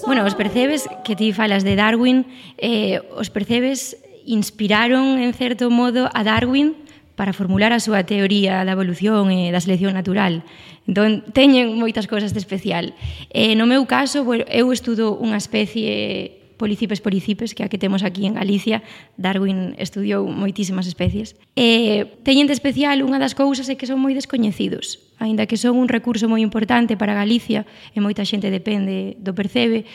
Bueno, 0.06 0.26
os 0.26 0.34
percebes 0.34 0.90
que 1.06 1.16
ti 1.16 1.34
falas 1.34 1.64
de 1.64 1.78
Darwin, 1.78 2.26
eh, 2.58 3.00
os 3.14 3.30
percebes 3.30 3.98
inspiraron 4.26 5.22
en 5.22 5.34
certo 5.34 5.70
modo 5.70 6.10
a 6.14 6.24
Darwin 6.24 6.74
para 7.20 7.36
formular 7.36 7.76
a 7.76 7.84
súa 7.84 8.08
teoría 8.08 8.64
da 8.64 8.74
evolución 8.74 9.28
e 9.28 9.52
da 9.52 9.60
selección 9.60 9.92
natural. 9.92 10.48
Entón, 10.88 11.22
teñen 11.36 11.76
moitas 11.76 12.08
cousas 12.08 12.32
de 12.32 12.40
especial. 12.40 12.96
Eh, 13.30 13.60
no 13.60 13.68
meu 13.68 13.84
caso, 13.86 14.24
eu 14.24 14.72
estudo 14.72 15.20
unha 15.20 15.36
especie 15.36 16.39
Policipes 16.60 17.00
policipes, 17.00 17.56
que 17.56 17.64
a 17.64 17.72
que 17.72 17.80
temos 17.80 18.04
aquí 18.04 18.28
en 18.28 18.36
Galicia, 18.36 18.84
Darwin 19.16 19.80
estudiou 19.80 20.28
moitísimas 20.28 20.92
especies. 20.92 21.40
E 21.56 22.20
teñen 22.28 22.52
de 22.52 22.54
especial 22.54 23.00
unha 23.00 23.16
das 23.16 23.32
cousas 23.32 23.72
é 23.72 23.80
que 23.80 23.88
son 23.88 24.04
moi 24.04 24.12
descoñecidos, 24.12 25.00
aínda 25.24 25.48
que 25.48 25.56
son 25.56 25.80
un 25.80 25.88
recurso 25.88 26.28
moi 26.28 26.44
importante 26.44 27.00
para 27.00 27.16
Galicia 27.16 27.64
e 27.96 28.04
moita 28.04 28.28
xente 28.28 28.52
depende 28.52 29.16
do 29.24 29.32
percebe. 29.32 29.88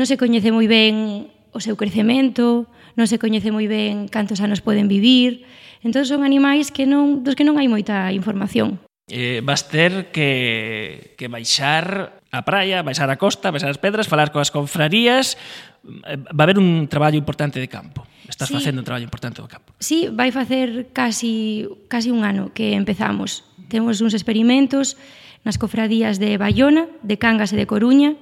Non 0.00 0.08
se 0.08 0.16
coñece 0.16 0.48
moi 0.48 0.64
ben 0.64 1.28
o 1.52 1.60
seu 1.60 1.76
crecemento, 1.76 2.64
non 2.96 3.04
se 3.04 3.20
coñece 3.20 3.52
moi 3.52 3.68
ben 3.68 4.08
cantos 4.08 4.40
anos 4.40 4.64
poden 4.64 4.88
vivir. 4.88 5.44
Entón 5.84 6.08
son 6.08 6.24
animais 6.24 6.72
que 6.72 6.88
non, 6.88 7.20
dos 7.20 7.36
que 7.36 7.44
non 7.44 7.60
hai 7.60 7.68
moita 7.68 8.08
información. 8.16 8.80
Eh, 9.12 9.44
vas 9.44 9.68
ter 9.68 10.10
que, 10.10 11.12
que 11.14 11.28
baixar 11.28 12.15
a 12.32 12.42
praia, 12.42 12.82
baixar 12.82 13.08
a 13.10 13.16
costa, 13.16 13.50
baixar 13.50 13.70
as 13.70 13.78
pedras, 13.78 14.10
falar 14.10 14.34
coas 14.34 14.50
confrarías, 14.50 15.38
va 15.84 16.42
haber 16.44 16.58
un 16.58 16.88
traballo 16.90 17.16
importante 17.16 17.60
de 17.60 17.68
campo. 17.68 18.06
Estás 18.28 18.48
sí, 18.48 18.54
facendo 18.54 18.82
un 18.82 18.86
traballo 18.86 19.06
importante 19.06 19.38
do 19.40 19.48
campo. 19.48 19.72
Sí, 19.78 20.10
vai 20.10 20.34
facer 20.34 20.90
casi, 20.90 21.68
casi 21.86 22.10
un 22.10 22.26
ano 22.26 22.50
que 22.50 22.74
empezamos. 22.74 23.46
Temos 23.70 24.02
uns 24.02 24.14
experimentos 24.14 24.98
nas 25.46 25.62
cofradías 25.62 26.18
de 26.18 26.34
Bayona, 26.38 26.90
de 27.06 27.16
Cangas 27.22 27.54
e 27.54 27.56
de 27.56 27.70
Coruña, 27.70 28.18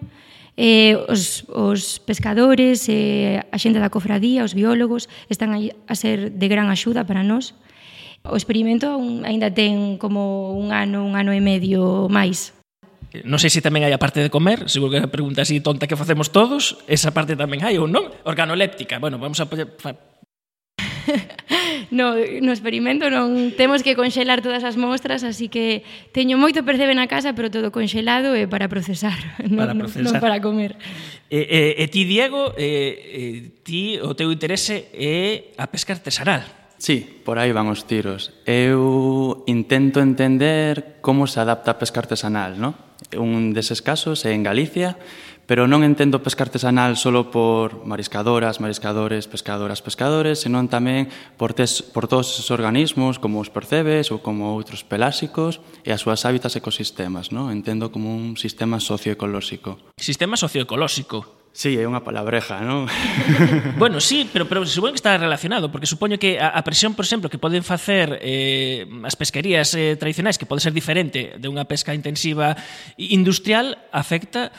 eh, 0.57 0.95
os, 1.09 1.49
os 1.51 1.99
pescadores, 2.05 2.87
eh, 2.87 3.43
a 3.51 3.59
xente 3.59 3.83
da 3.83 3.91
cofradía, 3.91 4.47
os 4.47 4.55
biólogos, 4.55 5.11
están 5.27 5.51
aí 5.51 5.75
a 5.89 5.97
ser 5.99 6.31
de 6.37 6.47
gran 6.47 6.71
axuda 6.71 7.03
para 7.09 7.27
nós. 7.27 7.57
O 8.25 8.37
experimento 8.39 8.97
un, 8.97 9.27
aínda 9.27 9.53
ten 9.53 9.99
como 9.99 10.55
un 10.57 10.73
ano, 10.73 11.05
un 11.05 11.19
ano 11.19 11.33
e 11.35 11.41
medio 11.43 12.07
máis. 12.09 12.55
Non 13.23 13.39
sei 13.39 13.55
se 13.55 13.63
tamén 13.63 13.87
hai 13.87 13.95
a 13.95 14.03
parte 14.03 14.19
de 14.19 14.33
comer, 14.33 14.67
seguro 14.67 14.91
que 14.91 14.99
é 14.99 15.07
a 15.07 15.13
pregunta 15.13 15.47
así 15.47 15.63
tonta 15.63 15.87
que 15.87 15.95
facemos 15.95 16.35
todos, 16.35 16.83
esa 16.91 17.15
parte 17.15 17.39
tamén 17.39 17.63
hai 17.63 17.79
ou 17.79 17.87
non? 17.87 18.11
Organoléptica. 18.27 18.99
Bueno, 18.99 19.23
vamos 19.23 19.39
a 19.39 19.47
no, 21.91 22.17
no 22.17 22.53
experimento 22.53 23.11
non 23.13 23.55
temos 23.55 23.85
que 23.85 23.95
conxelar 23.95 24.41
todas 24.41 24.65
as 24.65 24.75
mostras, 24.81 25.23
así 25.23 25.47
que 25.47 25.85
teño 26.11 26.41
moito 26.41 26.65
percebe 26.65 26.97
na 26.97 27.07
casa, 27.07 27.37
pero 27.37 27.53
todo 27.53 27.71
conxelado 27.71 28.35
é 28.35 28.49
para 28.49 28.67
procesar, 28.67 29.17
non 29.47 29.69
para, 29.69 29.75
procesar. 29.77 30.03
Non, 30.03 30.13
non 30.19 30.23
para 30.23 30.39
comer. 30.41 30.75
E, 31.29 31.41
e, 31.45 31.61
e 31.79 31.85
ti, 31.93 32.09
Diego, 32.09 32.57
e, 32.57 32.67
e, 32.67 33.21
ti 33.63 34.01
o 34.01 34.17
teu 34.17 34.33
interese 34.33 34.91
é 34.97 35.55
a 35.61 35.69
pesca 35.69 35.95
artesanal. 35.95 36.45
Sí, 36.85 37.01
por 37.01 37.41
aí 37.41 37.55
van 37.55 37.71
os 37.71 37.87
tiros. 37.89 38.35
Eu 38.45 39.47
intento 39.49 40.05
entender 40.05 41.01
como 41.01 41.25
se 41.25 41.41
adapta 41.41 41.73
a 41.73 41.79
pesca 41.81 42.03
artesanal, 42.03 42.59
non? 42.61 42.77
Un 43.13 43.53
deses 43.53 43.85
casos 43.85 44.25
é 44.25 44.33
en 44.33 44.41
Galicia, 44.41 44.97
pero 45.45 45.69
non 45.69 45.85
entendo 45.85 46.25
pesca 46.25 46.49
artesanal 46.49 46.97
solo 46.97 47.29
por 47.29 47.85
mariscadoras, 47.85 48.65
mariscadores, 48.65 49.29
pescadoras, 49.29 49.85
pescadores, 49.85 50.41
senón 50.41 50.73
tamén 50.73 51.13
por, 51.37 51.53
tes, 51.53 51.85
por 51.85 52.09
todos 52.09 52.33
esos 52.33 52.49
organismos 52.49 53.21
como 53.21 53.45
os 53.45 53.53
percebes 53.53 54.09
ou 54.09 54.25
como 54.25 54.57
outros 54.57 54.83
pelásicos, 54.89 55.61
e 55.85 55.93
as 55.93 56.01
súas 56.01 56.25
hábitats 56.25 56.57
ecosistemas, 56.57 57.29
non? 57.29 57.53
Entendo 57.53 57.93
como 57.93 58.17
un 58.17 58.41
sistema 58.41 58.81
socioecolóxico. 58.81 59.77
Sistema 60.01 60.41
socioecolóxico. 60.41 61.44
Sí, 61.55 61.79
é 61.79 61.87
unha 61.87 62.03
palabreja, 62.03 62.67
non? 62.67 62.91
bueno, 63.79 64.03
sí, 64.03 64.27
pero, 64.27 64.51
pero 64.51 64.67
supoño 64.67 64.91
que 64.91 64.99
está 64.99 65.15
relacionado, 65.15 65.71
porque 65.71 65.87
supoño 65.87 66.19
que 66.19 66.43
a, 66.43 66.51
a 66.51 66.67
presión, 66.67 66.99
por 66.99 67.07
exemplo, 67.07 67.31
que 67.31 67.39
poden 67.39 67.63
facer 67.63 68.19
eh, 68.27 68.91
as 69.07 69.15
pesquerías 69.15 69.71
eh, 69.79 69.95
tradicionais, 69.95 70.35
que 70.35 70.51
pode 70.51 70.67
ser 70.67 70.75
diferente 70.75 71.39
de 71.39 71.47
unha 71.47 71.63
pesca 71.63 71.95
intensiva 71.95 72.59
industrial, 72.99 73.79
afecta 73.95 74.51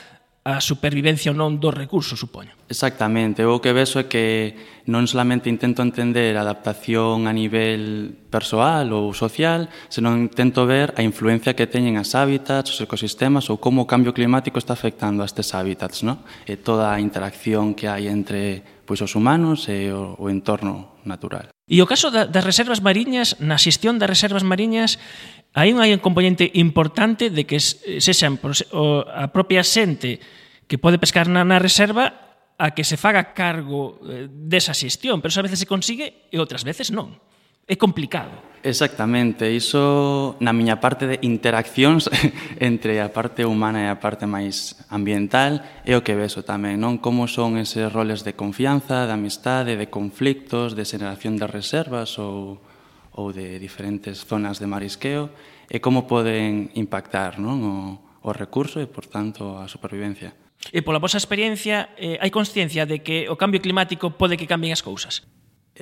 a 0.46 0.62
supervivencia 0.62 1.34
ou 1.34 1.36
non 1.36 1.58
dos 1.58 1.74
recursos, 1.74 2.14
supoño. 2.22 2.54
Exactamente, 2.70 3.42
o 3.42 3.58
que 3.58 3.74
vexo 3.74 3.98
é 3.98 4.06
que 4.06 4.54
non 4.86 5.02
solamente 5.10 5.50
intento 5.50 5.82
entender 5.82 6.38
a 6.38 6.46
adaptación 6.46 7.26
a 7.26 7.34
nivel 7.34 8.14
persoal 8.30 8.94
ou 8.94 9.10
social, 9.10 9.66
senón 9.90 10.30
intento 10.30 10.62
ver 10.62 10.94
a 10.94 11.02
influencia 11.02 11.58
que 11.58 11.66
teñen 11.66 11.98
as 11.98 12.14
hábitats, 12.14 12.70
os 12.70 12.78
ecosistemas 12.78 13.50
ou 13.50 13.58
como 13.58 13.82
o 13.82 13.90
cambio 13.90 14.14
climático 14.14 14.62
está 14.62 14.78
afectando 14.78 15.26
a 15.26 15.26
estes 15.26 15.50
hábitats, 15.50 16.06
no? 16.06 16.22
e 16.46 16.54
toda 16.54 16.94
a 16.94 17.02
interacción 17.02 17.74
que 17.74 17.90
hai 17.90 18.06
entre 18.06 18.62
pois 18.86 19.02
os 19.02 19.18
humanos 19.18 19.66
e 19.66 19.90
o, 19.90 20.14
o 20.16 20.30
entorno 20.30 20.96
natural. 21.02 21.50
E 21.66 21.82
o 21.82 21.90
caso 21.90 22.14
da, 22.14 22.30
das 22.30 22.46
reservas 22.46 22.78
mariñas, 22.78 23.42
na 23.42 23.58
xestión 23.58 23.98
das 23.98 24.06
reservas 24.06 24.46
mariñas, 24.46 25.02
hai 25.52 25.74
un, 25.74 25.82
hai 25.82 25.90
un 25.90 25.98
componente 25.98 26.46
importante 26.54 27.28
de 27.28 27.42
que 27.42 27.58
sexan 27.58 28.38
o, 28.70 29.02
a 29.02 29.26
propia 29.34 29.66
xente 29.66 30.22
que 30.70 30.78
pode 30.78 31.02
pescar 31.02 31.26
na, 31.26 31.42
na 31.42 31.58
reserva 31.58 32.38
a 32.56 32.72
que 32.72 32.86
se 32.86 32.96
faga 32.96 33.34
cargo 33.34 34.00
eh, 34.06 34.30
desa 34.30 34.72
xestión, 34.72 35.20
pero 35.20 35.34
a 35.34 35.44
veces 35.44 35.60
se 35.60 35.68
consigue 35.68 36.30
e 36.32 36.38
outras 36.38 36.62
veces 36.62 36.94
non. 36.94 37.18
É 37.66 37.74
complicado. 37.74 38.46
Exactamente, 38.62 39.50
iso 39.54 40.34
na 40.38 40.50
miña 40.50 40.78
parte 40.82 41.06
de 41.06 41.18
interaccións 41.22 42.06
entre 42.62 42.98
a 43.02 43.10
parte 43.10 43.46
humana 43.46 43.82
e 43.82 43.88
a 43.90 43.98
parte 43.98 44.26
máis 44.26 44.74
ambiental 44.90 45.62
é 45.82 45.94
o 45.94 46.02
que 46.02 46.14
veso 46.14 46.42
tamén, 46.42 46.78
non? 46.78 46.98
Como 47.02 47.26
son 47.26 47.58
eses 47.58 47.90
roles 47.90 48.22
de 48.22 48.38
confianza, 48.38 49.06
de 49.06 49.14
amistade, 49.14 49.78
de 49.78 49.90
conflictos, 49.90 50.78
de 50.78 50.86
xeración 50.86 51.38
de 51.38 51.46
reservas 51.46 52.18
ou, 52.22 52.58
ou 53.14 53.30
de 53.30 53.58
diferentes 53.58 54.22
zonas 54.22 54.58
de 54.58 54.66
marisqueo 54.66 55.30
e 55.66 55.78
como 55.78 56.10
poden 56.10 56.70
impactar 56.74 57.38
non? 57.38 57.62
O, 57.62 57.78
o 58.26 58.30
recurso 58.34 58.82
e, 58.82 58.90
por 58.90 59.06
tanto, 59.06 59.58
a 59.58 59.70
supervivencia. 59.70 60.34
E 60.74 60.82
pola 60.82 60.98
vosa 60.98 61.18
experiencia, 61.18 61.94
eh, 61.98 62.18
hai 62.18 62.34
consciencia 62.34 62.82
de 62.82 63.02
que 63.02 63.30
o 63.30 63.38
cambio 63.38 63.62
climático 63.62 64.14
pode 64.14 64.34
que 64.34 64.50
cambien 64.50 64.74
as 64.74 64.82
cousas? 64.82 65.22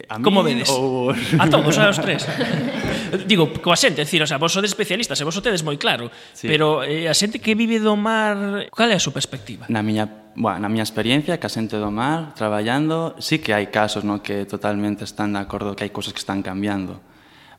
A 0.08 0.18
mí, 0.18 0.24
Como 0.24 0.42
vedes? 0.42 0.68
Ou... 0.70 1.14
A 1.38 1.46
todos, 1.46 1.78
aos 1.78 2.02
tres. 2.02 2.26
Digo, 3.30 3.46
coa 3.62 3.78
xente, 3.78 4.02
decir, 4.02 4.18
o 4.18 4.26
sea, 4.26 4.42
vos 4.42 4.50
sodes 4.50 4.74
especialistas 4.74 5.14
e 5.20 5.24
vos 5.24 5.38
o 5.38 5.42
tedes 5.42 5.62
moi 5.62 5.78
claro, 5.78 6.10
sí. 6.34 6.50
pero 6.50 6.82
eh, 6.82 7.06
a 7.06 7.14
xente 7.14 7.38
que 7.38 7.54
vive 7.54 7.78
do 7.78 7.94
mar, 7.94 8.66
cal 8.74 8.90
é 8.90 8.98
a 8.98 9.02
súa 9.02 9.14
perspectiva? 9.14 9.70
Na 9.70 9.86
miña, 9.86 10.34
bueno, 10.34 10.66
na 10.66 10.68
miña 10.68 10.82
experiencia, 10.82 11.38
que 11.38 11.46
a 11.46 11.52
xente 11.52 11.78
do 11.78 11.94
mar, 11.94 12.34
traballando, 12.34 13.14
sí 13.22 13.38
que 13.38 13.54
hai 13.54 13.70
casos 13.70 14.02
no 14.02 14.18
que 14.18 14.42
totalmente 14.50 15.06
están 15.06 15.38
de 15.38 15.40
acordo 15.46 15.78
que 15.78 15.86
hai 15.86 15.94
cousas 15.94 16.10
que 16.10 16.18
están 16.18 16.42
cambiando. 16.42 16.98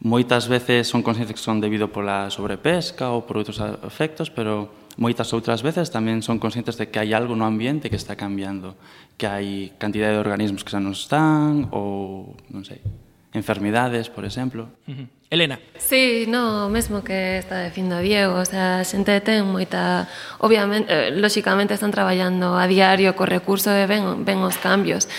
Moitas 0.04 0.52
veces 0.52 0.92
son 0.92 1.08
conscientes 1.08 1.40
que 1.40 1.44
son 1.44 1.64
debido 1.64 1.88
pola 1.88 2.28
sobrepesca 2.28 3.16
ou 3.16 3.24
por 3.24 3.40
outros 3.40 3.64
efectos, 3.88 4.28
pero 4.28 4.68
moitas 4.96 5.32
outras 5.36 5.60
veces 5.60 5.92
tamén 5.92 6.24
son 6.24 6.40
conscientes 6.40 6.80
de 6.80 6.88
que 6.88 7.00
hai 7.00 7.12
algo 7.12 7.36
no 7.36 7.44
ambiente 7.44 7.92
que 7.92 8.00
está 8.00 8.16
cambiando, 8.16 8.80
que 9.20 9.28
hai 9.28 9.76
cantidade 9.76 10.16
de 10.16 10.22
organismos 10.24 10.64
que 10.64 10.72
xa 10.72 10.80
non 10.80 10.96
están 10.96 11.68
ou, 11.76 12.36
non 12.52 12.64
sei, 12.64 12.80
enfermidades, 13.36 14.08
por 14.08 14.24
exemplo. 14.24 14.72
Uh 14.88 14.96
-huh. 14.96 15.08
Elena. 15.30 15.60
Sí, 15.78 16.26
no, 16.28 16.70
mesmo 16.70 17.04
que 17.04 17.40
está 17.40 17.66
dicindo 17.66 18.00
Diego, 18.00 18.40
o 18.40 18.46
sea, 18.46 18.80
a 18.80 18.88
xente 18.88 19.20
ten 19.20 19.44
moita, 19.44 20.08
obviamente, 20.40 20.88
eh, 20.88 21.12
lóxicamente 21.12 21.74
están 21.74 21.92
traballando 21.92 22.56
a 22.56 22.70
diario 22.70 23.18
co 23.18 23.26
recurso 23.26 23.74
e 23.74 23.84
ven, 23.90 24.24
ven 24.24 24.40
os 24.46 24.56
cambios. 24.62 25.10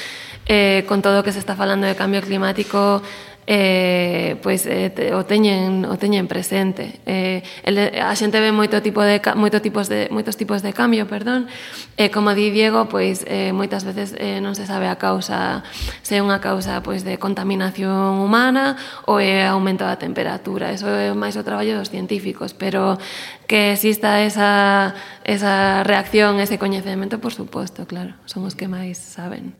Eh, 0.47 0.87
con 0.87 1.02
todo 1.02 1.21
o 1.21 1.25
que 1.26 1.35
se 1.35 1.42
está 1.42 1.59
falando 1.59 1.90
de 1.90 1.99
cambio 1.99 2.23
climático, 2.23 3.02
eh, 3.47 4.37
pois 4.43 4.67
eh, 4.67 4.91
te, 4.91 5.15
o 5.15 5.23
teñen 5.23 5.87
o 5.87 5.95
teñen 5.95 6.26
presente. 6.26 6.99
Eh, 7.07 7.47
el, 7.62 7.79
a 7.79 8.11
xente 8.19 8.43
ve 8.43 8.50
moito 8.50 8.83
tipo 8.83 8.99
de 9.07 9.23
moito 9.38 9.62
tipos 9.62 9.87
de 9.87 10.11
moitos 10.11 10.35
tipos 10.35 10.67
de 10.67 10.75
cambio, 10.75 11.07
perdón. 11.07 11.47
Eh, 11.95 12.11
como 12.11 12.35
di 12.35 12.50
Diego, 12.50 12.91
pois 12.91 13.23
eh, 13.31 13.55
moitas 13.55 13.87
veces 13.87 14.19
eh, 14.19 14.43
non 14.43 14.59
se 14.59 14.67
sabe 14.67 14.91
a 14.91 14.99
causa, 14.99 15.62
se 16.03 16.19
é 16.19 16.21
unha 16.21 16.43
causa 16.43 16.83
pois 16.83 17.07
de 17.07 17.23
contaminación 17.23 18.19
humana 18.19 18.75
ou 19.07 19.23
é 19.23 19.47
aumento 19.47 19.87
da 19.87 19.95
temperatura. 19.95 20.75
Eso 20.75 20.91
é 20.91 21.15
máis 21.15 21.38
o 21.38 21.47
traballo 21.47 21.79
dos 21.79 21.95
científicos, 21.95 22.50
pero 22.50 22.99
que 23.47 23.79
exista 23.79 24.26
esa 24.26 24.99
esa 25.23 25.87
reacción, 25.87 26.43
ese 26.43 26.59
coñecemento, 26.59 27.23
por 27.23 27.31
suposto, 27.31 27.87
claro, 27.87 28.19
son 28.26 28.43
os 28.43 28.59
que 28.59 28.67
máis 28.67 28.99
saben. 28.99 29.55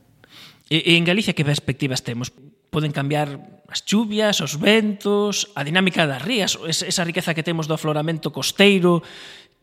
E, 0.67 0.83
e 0.83 0.99
en 0.99 1.07
Galicia 1.07 1.39
que 1.39 1.47
perspectivas 1.47 2.03
temos? 2.03 2.35
Poden 2.75 2.91
cambiar 2.91 3.56
as 3.69 3.83
chuvias, 3.83 4.41
os 4.41 4.55
ventos, 4.57 5.51
a 5.59 5.67
dinámica 5.67 6.07
das 6.07 6.23
rías, 6.23 6.59
esa 6.67 7.03
riqueza 7.05 7.35
que 7.35 7.43
temos 7.43 7.67
do 7.67 7.75
afloramento 7.75 8.31
costeiro, 8.31 9.03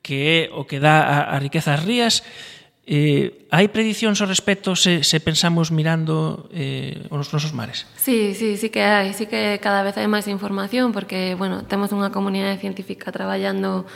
que 0.03 0.47
é 0.47 0.53
o 0.53 0.67
que 0.67 0.79
dá 0.83 1.03
a, 1.03 1.17
a 1.33 1.37
riqueza 1.39 1.73
ás 1.73 1.83
rías, 1.83 2.21
Eh, 2.83 3.47
hai 3.47 3.71
predicións 3.71 4.19
ao 4.19 4.27
respecto 4.27 4.75
se, 4.75 5.07
se 5.07 5.23
pensamos 5.23 5.71
mirando 5.71 6.51
eh, 6.51 7.07
os 7.07 7.31
nosos 7.31 7.55
mares? 7.55 7.87
Sí, 7.95 8.35
sí, 8.35 8.59
sí 8.59 8.67
que 8.67 8.83
hai, 8.83 9.15
sí 9.15 9.23
que 9.23 9.55
cada 9.63 9.87
vez 9.87 9.95
hai 9.95 10.11
máis 10.11 10.27
información 10.27 10.91
porque, 10.91 11.31
bueno, 11.39 11.63
temos 11.63 11.95
unha 11.95 12.11
comunidade 12.11 12.59
científica 12.59 13.07
traballando 13.15 13.87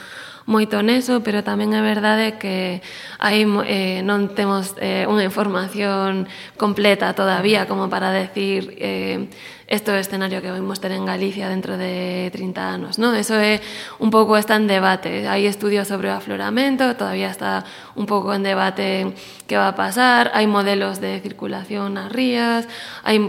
moito 0.48 0.80
neso, 0.80 1.20
pero 1.22 1.44
tamén 1.44 1.76
é 1.76 1.84
verdade 1.84 2.40
que 2.40 2.80
aí 3.20 3.44
eh, 3.68 4.00
non 4.00 4.32
temos 4.32 4.80
eh, 4.80 5.04
unha 5.04 5.28
información 5.28 6.24
completa 6.56 7.12
todavía 7.12 7.68
como 7.68 7.92
para 7.92 8.16
decir 8.16 8.72
eh, 8.80 9.28
isto 9.68 9.92
é 9.92 10.00
o 10.00 10.02
escenario 10.02 10.40
que 10.40 10.48
vimos 10.48 10.80
ter 10.80 10.96
en 10.96 11.04
Galicia 11.04 11.52
dentro 11.52 11.76
de 11.76 12.32
30 12.32 12.64
anos. 12.64 12.96
¿no? 12.96 13.12
Eso 13.12 13.36
é 13.36 13.60
un 14.00 14.08
pouco 14.08 14.40
está 14.40 14.56
en 14.56 14.72
debate. 14.72 15.28
Hai 15.28 15.44
estudios 15.44 15.92
sobre 15.92 16.08
o 16.08 16.16
afloramento, 16.16 16.96
todavía 16.96 17.28
está 17.28 17.68
un 18.00 18.08
pouco 18.08 18.32
en 18.32 18.48
debate 18.48 19.12
que 19.52 19.60
va 19.60 19.68
a 19.68 19.76
pasar, 19.76 20.32
hai 20.32 20.48
modelos 20.48 21.04
de 21.04 21.20
circulación 21.20 22.00
nas 22.00 22.08
rías, 22.08 22.64
hai 23.04 23.20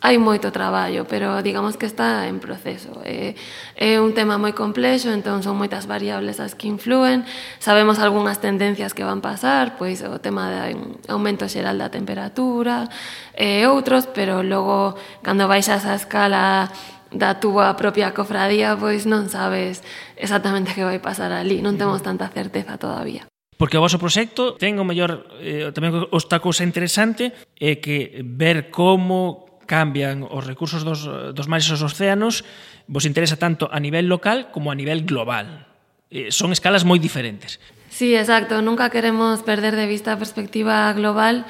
hai 0.00 0.16
moito 0.16 0.48
traballo, 0.48 1.04
pero 1.04 1.44
digamos 1.44 1.76
que 1.76 1.84
está 1.84 2.24
en 2.24 2.40
proceso. 2.40 3.04
É, 3.04 3.36
é 3.76 4.00
un 4.00 4.16
tema 4.16 4.40
moi 4.40 4.56
complexo, 4.56 5.12
entón 5.12 5.44
son 5.44 5.60
moitas 5.60 5.84
variables 5.84 6.40
as 6.40 6.56
que 6.56 6.72
influen. 6.72 7.28
Sabemos 7.60 8.00
algunhas 8.00 8.40
tendencias 8.40 8.96
que 8.96 9.04
van 9.04 9.20
pasar, 9.20 9.76
pois 9.76 10.00
o 10.00 10.16
tema 10.16 10.48
de 10.48 10.76
aumento 11.12 11.44
xeral 11.52 11.76
da 11.76 11.92
temperatura 11.92 12.88
e 13.36 13.68
outros, 13.68 14.08
pero 14.08 14.40
logo 14.40 14.96
cando 15.20 15.44
baixas 15.44 15.84
a 15.84 15.92
escala 15.92 16.72
da 17.12 17.36
túa 17.36 17.76
propia 17.76 18.16
cofradía, 18.16 18.78
pois 18.80 19.04
non 19.04 19.28
sabes 19.28 19.84
exactamente 20.16 20.72
que 20.72 20.86
vai 20.86 20.96
pasar 20.96 21.28
ali, 21.36 21.60
non 21.60 21.76
temos 21.76 22.00
tanta 22.00 22.32
certeza 22.32 22.80
todavía. 22.80 23.28
Porque 23.60 23.76
o 23.76 23.84
vosso 23.84 24.00
proxecto 24.00 24.56
ten 24.56 24.80
o 24.80 24.88
mellor 24.88 25.28
eh, 25.44 25.68
tamén 25.76 25.92
outra 26.08 26.40
cousa 26.40 26.64
interesante 26.64 27.36
é 27.60 27.76
que 27.76 28.24
ver 28.24 28.72
como 28.72 29.49
cambian 29.70 30.26
os 30.26 30.42
recursos 30.42 30.82
dos, 30.82 31.06
dos 31.06 31.46
mares 31.46 31.70
e 31.70 31.78
os 31.78 31.86
océanos 31.86 32.42
vos 32.90 33.06
interesa 33.06 33.38
tanto 33.38 33.70
a 33.70 33.78
nivel 33.78 34.10
local 34.10 34.50
como 34.50 34.74
a 34.74 34.76
nivel 34.76 35.06
global. 35.06 35.70
Eh, 36.10 36.34
son 36.34 36.50
escalas 36.50 36.82
moi 36.82 36.98
diferentes. 36.98 37.62
Sí, 37.86 38.18
exacto. 38.18 38.58
Nunca 38.66 38.90
queremos 38.90 39.46
perder 39.46 39.78
de 39.78 39.86
vista 39.86 40.10
a 40.10 40.18
perspectiva 40.18 40.90
global 40.98 41.46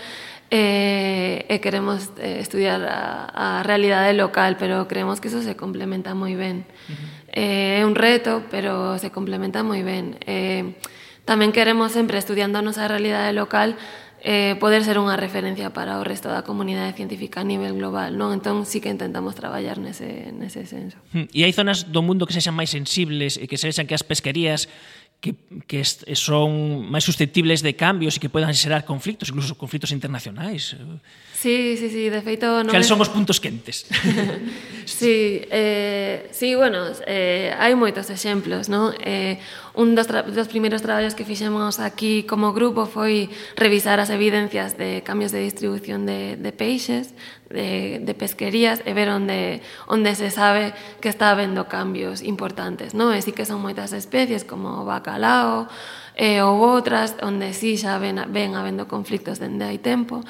eh, 0.52 1.48
e 1.48 1.56
queremos 1.64 2.12
eh, 2.20 2.44
estudiar 2.44 2.84
a, 2.84 3.60
a 3.60 3.64
realidade 3.64 4.12
local, 4.12 4.60
pero 4.60 4.84
creemos 4.84 5.24
que 5.24 5.32
eso 5.32 5.40
se 5.40 5.56
complementa 5.56 6.12
moi 6.12 6.36
ben. 6.36 6.68
Uh 6.68 6.92
eh, 6.92 6.96
-huh. 7.00 7.08
É 7.30 7.46
eh, 7.80 7.86
un 7.86 7.94
reto, 7.94 8.44
pero 8.50 8.98
se 8.98 9.08
complementa 9.08 9.64
moi 9.64 9.80
ben. 9.80 10.20
Eh, 10.28 10.76
tamén 11.24 11.54
queremos 11.54 11.94
sempre, 11.94 12.18
estudiando 12.18 12.58
a 12.58 12.66
nosa 12.66 12.90
realidade 12.90 13.30
local, 13.32 13.78
eh, 14.20 14.56
poder 14.60 14.84
ser 14.84 15.00
unha 15.00 15.16
referencia 15.16 15.72
para 15.72 15.96
o 15.96 16.04
resto 16.04 16.28
da 16.28 16.44
comunidade 16.44 16.92
científica 16.96 17.40
a 17.40 17.46
nivel 17.46 17.76
global, 17.76 18.12
non? 18.16 18.36
Entón, 18.36 18.68
sí 18.68 18.78
que 18.78 18.92
intentamos 18.92 19.32
traballar 19.32 19.80
nese, 19.80 20.32
nese 20.36 20.68
senso. 20.68 21.00
Hmm. 21.16 21.28
E 21.32 21.44
hai 21.44 21.52
zonas 21.56 21.88
do 21.88 22.04
mundo 22.04 22.28
que 22.28 22.36
sexan 22.36 22.52
máis 22.52 22.72
sensibles 22.72 23.40
e 23.40 23.48
que 23.48 23.56
sexan 23.56 23.88
que 23.88 23.96
as 23.96 24.04
pesquerías 24.04 24.68
que, 25.20 25.36
que 25.68 25.84
son 26.16 26.84
máis 26.88 27.04
susceptibles 27.04 27.60
de 27.60 27.76
cambios 27.76 28.16
e 28.16 28.20
que 28.20 28.32
podan 28.32 28.52
xerar 28.56 28.88
conflictos, 28.88 29.28
incluso 29.28 29.56
conflictos 29.56 29.92
internacionais. 29.92 30.76
Sí, 31.40 31.78
sí, 31.78 31.88
sí, 31.88 32.10
de 32.10 32.20
feito... 32.20 32.60
Non 32.60 32.68
Cal 32.68 32.84
son 32.84 33.00
os 33.00 33.08
puntos 33.08 33.40
quentes? 33.40 33.88
sí, 34.84 35.40
eh, 35.48 36.28
sí, 36.36 36.52
bueno, 36.52 36.84
eh, 37.08 37.56
hai 37.56 37.72
moitos 37.72 38.12
exemplos, 38.12 38.68
non? 38.68 38.92
Eh, 39.00 39.40
un 39.72 39.96
dos, 39.96 40.04
dos 40.04 40.52
primeiros 40.52 40.84
traballos 40.84 41.16
que 41.16 41.24
fixemos 41.24 41.80
aquí 41.80 42.28
como 42.28 42.52
grupo 42.52 42.84
foi 42.84 43.32
revisar 43.56 44.04
as 44.04 44.12
evidencias 44.12 44.76
de 44.76 45.00
cambios 45.00 45.32
de 45.32 45.40
distribución 45.40 46.04
de, 46.04 46.36
de 46.36 46.52
peixes, 46.52 47.16
de, 47.48 48.04
de 48.04 48.12
pesquerías, 48.12 48.84
e 48.84 48.92
ver 48.92 49.08
onde, 49.08 49.64
onde 49.88 50.12
se 50.12 50.28
sabe 50.28 50.76
que 51.00 51.08
está 51.08 51.32
habendo 51.32 51.72
cambios 51.72 52.20
importantes, 52.20 52.92
non? 52.92 53.16
E 53.16 53.24
sí 53.24 53.32
que 53.32 53.48
son 53.48 53.64
moitas 53.64 53.96
especies, 53.96 54.44
como 54.44 54.84
o 54.84 54.84
bacalao, 54.84 55.72
eh, 56.20 56.44
ou 56.44 56.60
outras, 56.60 57.16
onde 57.24 57.56
sí 57.56 57.80
xa 57.80 57.96
ven, 57.96 58.28
ven 58.28 58.52
habendo 58.60 58.84
conflictos 58.84 59.40
dende 59.40 59.64
hai 59.64 59.80
tempo 59.80 60.20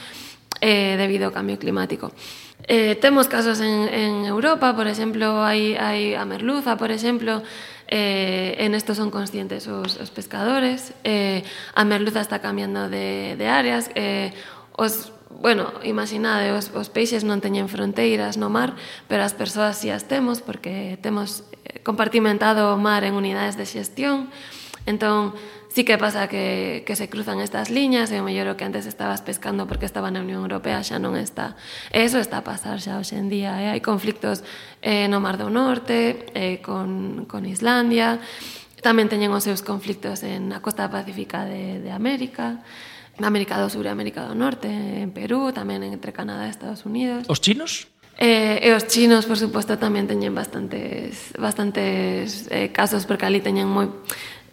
eh, 0.61 0.97
debido 0.97 1.29
ao 1.29 1.35
cambio 1.35 1.59
climático. 1.59 2.13
Eh, 2.69 2.95
temos 3.01 3.27
casos 3.27 3.61
en, 3.61 3.89
en 3.89 4.13
Europa, 4.25 4.77
por 4.77 4.87
exemplo, 4.87 5.43
hai, 5.43 5.75
hai 5.75 6.15
a 6.15 6.25
merluza, 6.29 6.77
por 6.77 6.93
exemplo, 6.93 7.43
eh, 7.89 8.55
en 8.63 8.77
esto 8.77 8.95
son 8.95 9.11
conscientes 9.11 9.67
os, 9.67 9.99
os 9.99 10.11
pescadores, 10.13 10.95
eh, 11.03 11.43
a 11.75 11.83
merluza 11.83 12.21
está 12.21 12.39
cambiando 12.39 12.87
de, 12.87 13.35
de 13.35 13.47
áreas, 13.49 13.91
eh, 13.97 14.31
os 14.77 15.13
bueno, 15.31 15.73
imaginade, 15.85 16.53
os, 16.53 16.75
os 16.75 16.91
peixes 16.91 17.23
non 17.23 17.39
teñen 17.39 17.71
fronteiras 17.71 18.35
no 18.37 18.51
mar, 18.51 18.75
pero 19.07 19.23
as 19.23 19.33
persoas 19.33 19.79
si 19.79 19.89
as 19.89 20.05
temos, 20.05 20.43
porque 20.43 20.99
temos 21.01 21.47
eh, 21.65 21.81
compartimentado 21.87 22.75
o 22.75 22.77
mar 22.77 23.07
en 23.07 23.15
unidades 23.15 23.55
de 23.55 23.65
xestión, 23.65 24.29
entón, 24.85 25.33
sí 25.71 25.85
que 25.85 25.97
pasa 25.97 26.29
que, 26.29 26.83
que 26.87 26.97
se 26.97 27.09
cruzan 27.09 27.41
estas 27.41 27.71
liñas 27.71 28.11
e 28.11 28.19
o 28.19 28.27
mellor 28.27 28.51
o 28.51 28.59
que 28.59 28.67
antes 28.67 28.85
estabas 28.91 29.23
pescando 29.23 29.71
porque 29.71 29.87
estaba 29.87 30.11
na 30.11 30.21
Unión 30.21 30.43
Europea 30.43 30.83
xa 30.83 30.99
non 30.99 31.15
está. 31.15 31.55
E 31.95 32.03
eso 32.03 32.19
está 32.19 32.43
a 32.43 32.45
pasar 32.45 32.83
xa 32.83 32.99
hoxe 32.99 33.15
en 33.15 33.31
día. 33.31 33.55
Eh? 33.63 33.71
Hai 33.71 33.81
conflictos 33.81 34.43
eh, 34.83 35.07
no 35.07 35.23
Mar 35.23 35.39
do 35.39 35.47
Norte, 35.47 36.27
eh, 36.35 36.59
con, 36.59 37.25
con 37.31 37.47
Islandia, 37.47 38.19
tamén 38.83 39.07
teñen 39.07 39.31
os 39.31 39.47
seus 39.47 39.63
conflictos 39.63 40.27
en 40.27 40.51
a 40.51 40.59
costa 40.59 40.91
pacífica 40.91 41.47
de, 41.47 41.79
de 41.79 41.91
América, 41.95 42.67
América 43.23 43.61
do 43.61 43.71
Sur 43.71 43.87
e 43.87 43.93
América 43.93 44.27
do 44.27 44.35
Norte, 44.35 44.67
en 44.67 45.15
Perú, 45.15 45.55
tamén 45.55 45.87
entre 45.87 46.11
Canadá 46.11 46.49
e 46.49 46.53
Estados 46.53 46.83
Unidos. 46.83 47.29
Os 47.31 47.39
chinos? 47.39 47.87
Eh, 48.21 48.69
e 48.69 48.69
os 48.77 48.85
chinos, 48.85 49.25
por 49.25 49.41
suposto, 49.41 49.81
tamén 49.81 50.05
teñen 50.05 50.37
bastantes, 50.37 51.33
bastantes 51.41 52.49
eh, 52.53 52.69
casos, 52.69 53.09
porque 53.09 53.25
ali 53.25 53.41
teñen 53.41 53.69
moi 53.69 53.89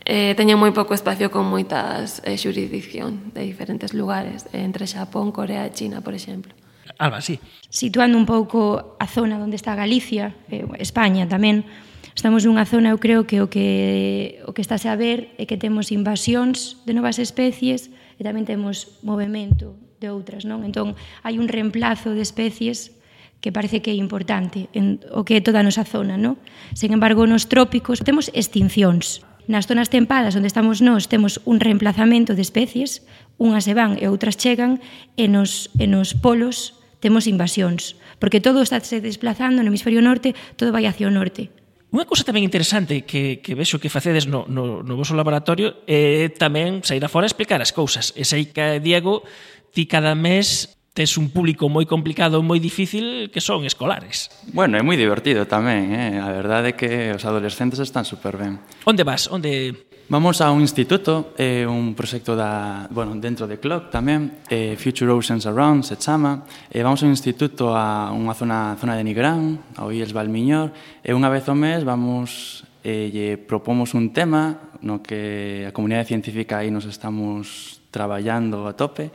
eh, 0.08 0.32
teñen 0.40 0.56
moi 0.56 0.72
pouco 0.72 0.96
espacio 0.96 1.28
con 1.28 1.52
moitas 1.52 2.24
eh, 2.24 2.40
xurisdicción 2.40 3.36
de 3.36 3.44
diferentes 3.44 3.92
lugares, 3.92 4.48
eh, 4.56 4.64
entre 4.64 4.88
Xapón, 4.88 5.36
Corea 5.36 5.68
e 5.68 5.76
China, 5.76 6.00
por 6.00 6.16
exemplo. 6.16 6.56
Alba, 6.96 7.20
sí. 7.20 7.44
Situando 7.68 8.16
un 8.16 8.24
pouco 8.24 8.96
a 9.04 9.06
zona 9.12 9.36
onde 9.36 9.60
está 9.60 9.76
Galicia, 9.76 10.32
eh, 10.48 10.64
España 10.80 11.28
tamén, 11.28 11.68
estamos 12.16 12.48
nunha 12.48 12.64
zona, 12.64 12.96
eu 12.96 13.04
creo 13.04 13.28
que 13.28 13.44
o 13.44 13.52
que 13.52 14.40
o 14.48 14.56
que 14.56 14.64
estáse 14.64 14.88
a 14.88 14.96
ver 14.96 15.36
é 15.36 15.44
que 15.44 15.60
temos 15.60 15.92
invasións 15.92 16.80
de 16.88 16.96
novas 16.96 17.20
especies 17.20 17.92
e 18.16 18.24
tamén 18.24 18.48
temos 18.48 19.04
movimento 19.04 19.76
de 20.00 20.08
outras, 20.08 20.48
non? 20.48 20.64
Entón, 20.64 20.96
hai 21.28 21.36
un 21.36 21.52
reemplazo 21.52 22.16
de 22.16 22.24
especies 22.24 22.96
que 23.44 23.52
parece 23.52 23.84
que 23.84 23.92
é 23.92 23.98
importante 24.00 24.72
en 24.72 25.04
o 25.12 25.28
que 25.28 25.36
é 25.38 25.42
toda 25.44 25.60
a 25.60 25.68
nosa 25.68 25.84
zona, 25.84 26.16
non? 26.16 26.40
Sen 26.72 26.96
embargo, 26.96 27.28
nos 27.28 27.52
trópicos 27.52 28.00
temos 28.08 28.32
extincións. 28.32 29.28
Nas 29.48 29.64
zonas 29.64 29.88
tempadas 29.88 30.36
onde 30.36 30.52
estamos 30.52 30.84
nós 30.84 31.08
temos 31.08 31.40
un 31.48 31.64
reemplazamento 31.64 32.36
de 32.36 32.44
especies, 32.44 33.08
unhas 33.40 33.64
se 33.64 33.72
van 33.72 33.96
e 33.96 34.12
outras 34.12 34.36
chegan, 34.36 34.84
e 35.16 35.32
nos, 35.32 35.72
e 35.80 35.88
nos 35.88 36.12
polos 36.12 36.76
temos 37.00 37.32
invasións, 37.32 37.96
porque 38.20 38.44
todo 38.44 38.60
está 38.60 38.84
se 38.84 39.00
desplazando 39.00 39.64
no 39.64 39.72
hemisferio 39.72 40.04
norte, 40.04 40.36
todo 40.60 40.76
vai 40.76 40.84
hacia 40.84 41.08
o 41.08 41.16
norte. 41.16 41.48
Unha 41.88 42.04
cousa 42.04 42.28
tamén 42.28 42.44
interesante 42.44 43.08
que, 43.08 43.40
que 43.40 43.56
vexo 43.56 43.80
que 43.80 43.88
facedes 43.88 44.28
no, 44.28 44.44
no, 44.52 44.84
no 44.84 44.94
vosso 45.00 45.16
laboratorio 45.16 45.80
é 45.88 46.28
tamén 46.36 46.84
sair 46.84 47.00
fora 47.08 47.24
a 47.24 47.32
explicar 47.32 47.64
as 47.64 47.72
cousas. 47.72 48.12
E 48.20 48.28
sei 48.28 48.52
que, 48.52 48.84
Diego, 48.84 49.24
ti 49.72 49.88
cada 49.88 50.12
mes 50.12 50.77
tes 50.98 51.14
un 51.22 51.30
público 51.30 51.70
moi 51.70 51.86
complicado, 51.86 52.42
moi 52.42 52.58
difícil, 52.58 53.30
que 53.30 53.38
son 53.38 53.62
escolares. 53.70 54.34
Bueno, 54.50 54.82
é 54.82 54.82
moi 54.82 54.98
divertido 54.98 55.46
tamén, 55.46 55.94
eh? 55.94 56.18
a 56.18 56.34
verdade 56.34 56.74
é 56.74 56.74
que 56.74 57.14
os 57.14 57.22
adolescentes 57.22 57.78
están 57.78 58.02
super 58.02 58.34
ben. 58.34 58.58
Onde 58.82 59.06
vas? 59.06 59.30
Onde... 59.30 59.78
Vamos 60.10 60.42
a 60.42 60.50
un 60.50 60.66
instituto, 60.66 61.38
é 61.38 61.62
eh, 61.62 61.70
un 61.70 61.94
proxecto 61.94 62.34
da, 62.34 62.90
bueno, 62.90 63.14
dentro 63.14 63.46
de 63.46 63.62
Clock 63.62 63.94
tamén, 63.94 64.42
eh, 64.50 64.74
Future 64.74 65.14
Oceans 65.14 65.46
Around 65.46 65.86
se 65.86 66.02
chama, 66.02 66.50
eh, 66.74 66.82
vamos 66.82 67.06
a 67.06 67.06
un 67.06 67.14
instituto 67.14 67.78
a 67.78 68.10
unha 68.10 68.34
zona, 68.34 68.74
zona 68.82 68.98
de 68.98 69.06
Nigrán, 69.06 69.78
ao 69.78 69.94
Illes 69.94 70.18
Valmiñor, 70.18 70.74
e 71.06 71.14
unha 71.14 71.30
vez 71.30 71.46
ao 71.46 71.54
mes 71.54 71.86
vamos 71.86 72.66
eh, 72.82 73.14
lle 73.14 73.38
propomos 73.38 73.94
un 73.94 74.18
tema 74.18 74.74
no 74.82 75.06
que 75.06 75.62
a 75.70 75.76
comunidade 75.78 76.10
científica 76.10 76.66
aí 76.66 76.74
nos 76.74 76.90
estamos 76.90 77.86
traballando 77.94 78.66
a 78.66 78.74
tope, 78.74 79.14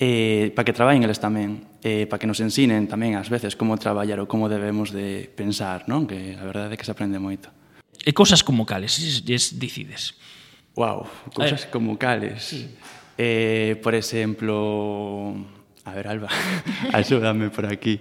eh, 0.00 0.50
para 0.56 0.64
que 0.64 0.72
traballen 0.72 1.04
eles 1.04 1.20
tamén, 1.20 1.68
eh, 1.84 2.08
para 2.08 2.16
que 2.16 2.24
nos 2.24 2.40
ensinen 2.40 2.88
tamén 2.88 3.20
ás 3.20 3.28
veces 3.28 3.52
como 3.52 3.76
traballar 3.76 4.16
ou 4.16 4.24
como 4.24 4.48
debemos 4.48 4.96
de 4.96 5.28
pensar, 5.28 5.84
non? 5.92 6.08
Que 6.08 6.40
a 6.40 6.44
verdade 6.48 6.72
é 6.72 6.78
que 6.80 6.88
se 6.88 6.92
aprende 6.96 7.20
moito. 7.20 7.52
E 8.00 8.16
cosas 8.16 8.40
como 8.40 8.64
cales, 8.64 8.96
es, 8.96 9.60
decides? 9.60 10.16
Wow, 10.72 11.04
cosas 11.36 11.68
eh. 11.68 11.70
como 11.70 12.00
cales. 12.00 12.56
Sí. 12.56 12.72
Eh, 13.20 13.76
por 13.84 13.92
exemplo, 13.92 15.36
a 15.84 15.92
ver 15.92 16.08
Alba, 16.08 16.32
axúdame 16.96 17.52
por 17.52 17.68
aquí. 17.68 18.00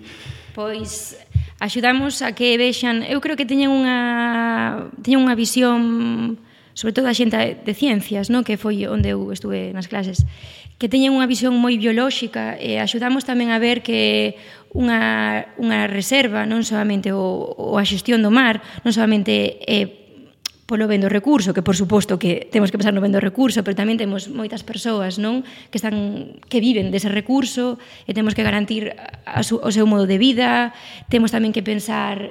Pois 0.55 1.19
axudamos 1.59 2.23
a 2.23 2.31
que 2.31 2.55
vexan, 2.55 3.03
eu 3.03 3.19
creo 3.19 3.35
que 3.35 3.43
teñen 3.43 3.75
unha 3.75 4.87
teñen 5.03 5.19
unha 5.19 5.35
visión 5.35 6.39
sobre 6.79 6.95
todo 6.95 7.11
a 7.11 7.15
xente 7.17 7.59
de 7.59 7.73
ciencias, 7.75 8.31
non, 8.31 8.47
que 8.47 8.55
foi 8.55 8.87
onde 8.87 9.11
eu 9.11 9.35
estuve 9.35 9.75
nas 9.75 9.91
clases, 9.91 10.23
que 10.79 10.87
teñen 10.87 11.11
unha 11.11 11.27
visión 11.27 11.59
moi 11.59 11.75
biolóxica 11.75 12.55
e 12.55 12.79
axudamos 12.79 13.27
tamén 13.27 13.51
a 13.51 13.59
ver 13.59 13.83
que 13.83 14.39
unha, 14.71 15.43
unha 15.59 15.91
reserva 15.91 16.47
non 16.47 16.63
solamente 16.63 17.11
o, 17.11 17.19
o 17.53 17.75
a 17.75 17.83
xestión 17.83 18.23
do 18.23 18.31
mar 18.31 18.63
non 18.87 18.95
solamente 18.95 19.59
é 19.67 19.83
eh, 19.83 19.87
polo 20.69 20.85
ben 20.85 21.01
do 21.01 21.09
recurso, 21.09 21.49
que 21.49 21.65
por 21.65 21.73
suposto 21.73 22.21
que 22.21 22.45
temos 22.53 22.69
que 22.69 22.77
pensar 22.77 22.93
no 22.93 23.01
ben 23.01 23.09
do 23.09 23.17
recurso, 23.17 23.65
pero 23.65 23.73
tamén 23.73 23.97
temos 23.97 24.29
moitas 24.29 24.61
persoas, 24.61 25.17
non, 25.17 25.41
que 25.73 25.81
están 25.81 26.37
que 26.45 26.61
viven 26.61 26.93
dese 26.93 27.09
recurso 27.09 27.81
e 28.05 28.13
temos 28.13 28.37
que 28.37 28.45
garantir 28.45 28.93
a 29.25 29.41
su, 29.41 29.57
o 29.57 29.73
seu 29.73 29.89
modo 29.89 30.05
de 30.05 30.21
vida, 30.21 30.77
temos 31.09 31.33
tamén 31.33 31.49
que 31.49 31.65
pensar 31.65 32.29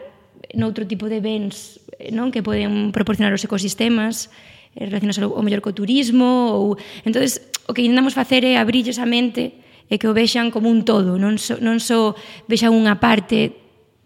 noutro 0.54 0.86
tipo 0.86 1.10
de 1.10 1.18
bens, 1.18 1.82
non, 2.14 2.30
que 2.30 2.46
poden 2.46 2.94
proporcionar 2.94 3.34
os 3.34 3.42
ecosistemas 3.42 4.30
eh, 4.78 4.86
relacionados 4.86 5.18
ao, 5.18 5.34
ao 5.34 5.42
mellor 5.42 5.58
co 5.58 5.74
turismo 5.74 6.54
ou 6.54 6.78
entonces 7.02 7.42
o 7.68 7.76
que 7.76 7.84
intentamos 7.84 8.16
facer 8.16 8.48
é 8.48 8.56
abrirlles 8.56 8.96
a 8.96 9.04
mente 9.04 9.60
e 9.92 10.00
que 10.00 10.08
o 10.08 10.16
vexan 10.16 10.48
como 10.48 10.72
un 10.72 10.88
todo, 10.88 11.20
non 11.20 11.36
so, 11.36 11.60
non 11.60 11.76
só 11.78 12.16
so 12.16 12.48
vexan 12.48 12.72
unha 12.72 12.96
parte 12.96 13.52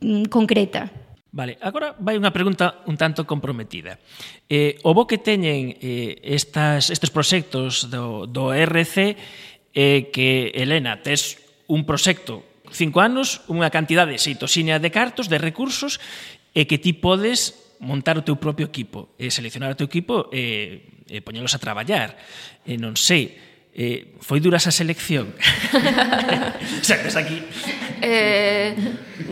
mm, 0.03 0.27
concreta. 0.27 0.91
Vale, 1.33 1.57
agora 1.65 1.97
vai 1.97 2.21
unha 2.21 2.35
pregunta 2.35 2.85
un 2.85 3.01
tanto 3.01 3.25
comprometida. 3.25 3.97
Eh, 4.53 4.77
o 4.85 4.93
bo 4.93 5.09
que 5.09 5.17
teñen 5.17 5.79
eh, 5.81 6.21
estas, 6.27 6.93
estes 6.93 7.09
proxectos 7.09 7.89
do, 7.89 8.29
do 8.29 8.53
RC 8.53 8.97
é 8.99 9.15
eh, 9.73 10.01
que, 10.13 10.53
Elena, 10.53 11.01
tes 11.01 11.41
un 11.73 11.89
proxecto 11.89 12.45
cinco 12.69 13.01
anos, 13.01 13.41
unha 13.49 13.73
cantidade 13.73 14.17
xeitosiña 14.21 14.77
de 14.77 14.93
cartos, 14.93 15.33
de 15.33 15.41
recursos, 15.41 16.05
e 16.53 16.63
eh, 16.63 16.67
que 16.69 16.77
ti 16.77 16.93
podes 16.93 17.57
montar 17.81 18.21
o 18.21 18.27
teu 18.27 18.37
propio 18.37 18.69
equipo, 18.69 19.17
e 19.17 19.29
eh, 19.29 19.33
seleccionar 19.33 19.73
o 19.73 19.79
teu 19.79 19.89
equipo 19.89 20.29
e, 20.31 21.05
e 21.09 21.25
poñelos 21.25 21.57
a 21.57 21.63
traballar. 21.63 22.13
E 22.69 22.77
non 22.77 22.93
sei, 22.95 23.52
Eh, 23.73 24.21
foi 24.21 24.37
dura 24.45 24.61
esa 24.61 24.69
selección? 24.69 25.33
Sabes 26.85 27.17
aquí. 27.17 27.41
Eh, 28.05 28.77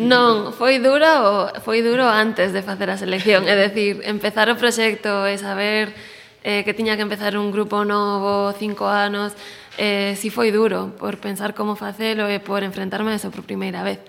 non, 0.00 0.57
foi 0.57 0.81
dura 0.81 1.20
o, 1.29 1.61
foi 1.61 1.85
duro 1.85 2.09
antes 2.09 2.57
de 2.57 2.64
facer 2.64 2.88
a 2.88 2.96
selección, 2.96 3.44
é 3.44 3.53
dicir, 3.68 4.00
empezar 4.09 4.48
o 4.48 4.57
proxecto 4.57 5.29
e 5.29 5.37
saber 5.37 5.92
eh, 6.40 6.64
que 6.64 6.72
tiña 6.72 6.96
que 6.96 7.05
empezar 7.05 7.37
un 7.37 7.53
grupo 7.53 7.85
novo, 7.85 8.57
cinco 8.57 8.88
anos, 8.88 9.37
eh, 9.76 10.16
si 10.16 10.33
foi 10.33 10.48
duro 10.48 10.96
por 10.96 11.20
pensar 11.20 11.53
como 11.53 11.76
facelo 11.76 12.24
e 12.24 12.40
por 12.40 12.64
enfrentarme 12.64 13.12
a 13.12 13.20
eso 13.20 13.29
por 13.29 13.44
primeira 13.44 13.85
vez. 13.85 14.00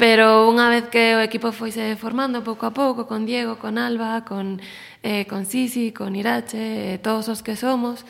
Pero 0.00 0.48
unha 0.48 0.72
vez 0.72 0.88
que 0.88 1.14
o 1.14 1.20
equipo 1.20 1.52
foise 1.52 1.94
formando 2.00 2.40
pouco 2.40 2.64
a 2.66 2.72
pouco, 2.72 3.04
con 3.04 3.28
Diego, 3.28 3.60
con 3.60 3.76
Alba, 3.76 4.24
con, 4.24 4.58
eh, 5.04 5.28
con 5.28 5.44
Sisi, 5.44 5.92
con 5.92 6.16
Irache, 6.16 6.96
eh, 6.96 6.98
todos 6.98 7.28
os 7.28 7.44
que 7.44 7.54
somos, 7.54 8.02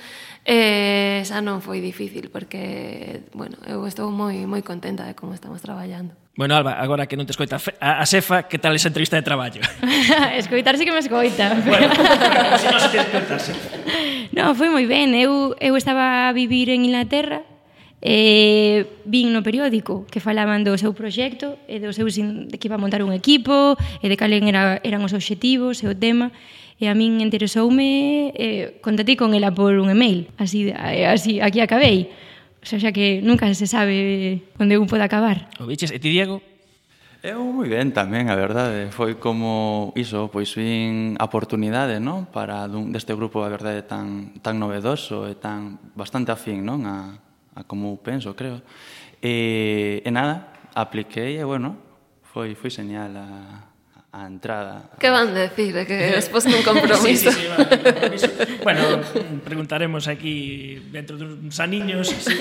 Eh, 0.45 1.23
xa 1.23 1.39
non 1.39 1.63
foi 1.63 1.79
difícil 1.79 2.27
porque, 2.27 3.23
bueno, 3.31 3.55
eu 3.71 3.87
estou 3.87 4.11
moi 4.11 4.43
moi 4.51 4.67
contenta 4.67 5.07
de 5.07 5.15
como 5.15 5.39
estamos 5.39 5.63
traballando. 5.63 6.19
Bueno, 6.35 6.59
Alba, 6.59 6.81
agora 6.83 7.07
que 7.07 7.15
non 7.15 7.29
te 7.29 7.37
escoita 7.37 7.63
a, 7.79 8.03
a 8.03 8.05
Sefa, 8.11 8.51
que 8.51 8.59
tal 8.59 8.75
esa 8.75 8.91
entrevista 8.91 9.15
de 9.15 9.23
traballo? 9.23 9.63
Escoitar 10.41 10.75
sí 10.81 10.83
que 10.83 10.91
me 10.91 10.99
escoita. 10.99 11.55
Bueno, 11.63 11.93
se 12.59 12.67
non 12.73 12.81
se 12.83 12.91
te 12.91 12.99
escoitase. 13.05 13.53
No, 14.33 14.57
foi 14.57 14.73
moi 14.73 14.89
ben. 14.89 15.15
Eu, 15.15 15.55
eu 15.61 15.77
estaba 15.79 16.27
a 16.27 16.35
vivir 16.35 16.73
en 16.73 16.89
Inglaterra 16.89 17.45
eh, 18.03 18.99
vin 19.07 19.31
no 19.31 19.47
periódico 19.47 20.11
que 20.11 20.19
falaban 20.19 20.67
do 20.67 20.75
seu 20.75 20.91
proxecto 20.91 21.55
e 21.71 21.79
do 21.79 21.95
seu 21.95 22.11
de 22.11 22.57
que 22.59 22.67
iba 22.67 22.75
a 22.75 22.83
montar 22.83 23.07
un 23.07 23.15
equipo 23.15 23.79
e 24.03 24.11
de 24.11 24.19
calen 24.19 24.51
era, 24.51 24.83
eran 24.83 25.07
os 25.07 25.15
obxectivos 25.15 25.85
e 25.85 25.87
o 25.87 25.95
tema 25.95 26.35
E 26.83 26.91
a 26.91 26.99
min 26.99 27.23
interesoume, 27.23 28.35
eh, 28.35 28.83
contactei 28.83 29.15
con 29.15 29.39
ela 29.39 29.55
por 29.55 29.79
un 29.79 29.87
email, 29.87 30.27
así, 30.35 30.67
eh, 30.67 31.07
así 31.07 31.39
aquí 31.39 31.63
acabei. 31.63 32.11
O 32.59 32.67
sea, 32.67 32.83
xa 32.83 32.91
que 32.91 33.23
nunca 33.23 33.47
se 33.55 33.71
sabe 33.71 34.43
onde 34.59 34.75
un 34.83 34.91
pode 34.91 35.07
acabar. 35.07 35.47
O 35.63 35.71
biches, 35.71 35.95
e 35.95 36.03
ti, 36.03 36.11
Diego? 36.11 36.43
Eu 37.23 37.39
moi 37.55 37.71
ben 37.71 37.95
tamén, 37.95 38.27
a 38.27 38.35
verdade. 38.35 38.91
Foi 38.91 39.15
como 39.15 39.95
iso, 39.95 40.27
pois 40.27 40.51
vin 40.59 41.15
a 41.23 41.31
oportunidade, 41.31 42.03
non? 42.03 42.27
Para 42.27 42.67
dun, 42.67 42.91
deste 42.91 43.15
grupo, 43.15 43.47
a 43.47 43.51
verdade, 43.51 43.87
tan, 43.87 44.35
tan 44.43 44.59
novedoso 44.59 45.31
e 45.31 45.39
tan 45.39 45.79
bastante 45.95 46.35
afín, 46.35 46.67
non? 46.67 46.83
A, 46.83 47.15
a 47.55 47.63
como 47.63 47.95
penso, 48.03 48.35
creo. 48.35 48.59
E, 49.23 50.03
e 50.03 50.11
nada, 50.11 50.51
apliquei 50.75 51.39
e, 51.39 51.47
bueno, 51.47 51.79
foi, 52.27 52.59
foi 52.59 52.75
señal 52.75 53.15
a, 53.15 53.71
a 54.13 54.27
entrada. 54.29 54.93
Que 55.01 55.09
van 55.09 55.33
decir? 55.33 55.73
Que 55.89 56.13
despois 56.13 56.45
nun 56.45 56.61
compromiso. 56.61 57.33
sí, 57.33 57.33
sí, 57.33 57.49
sí, 57.49 57.49
vale, 57.49 57.65
compromiso. 57.81 58.29
bueno, 58.61 59.01
preguntaremos 59.41 60.05
aquí 60.05 60.77
dentro 60.93 61.17
dos 61.17 61.57
aniños. 61.65 62.13
Sí, 62.13 62.37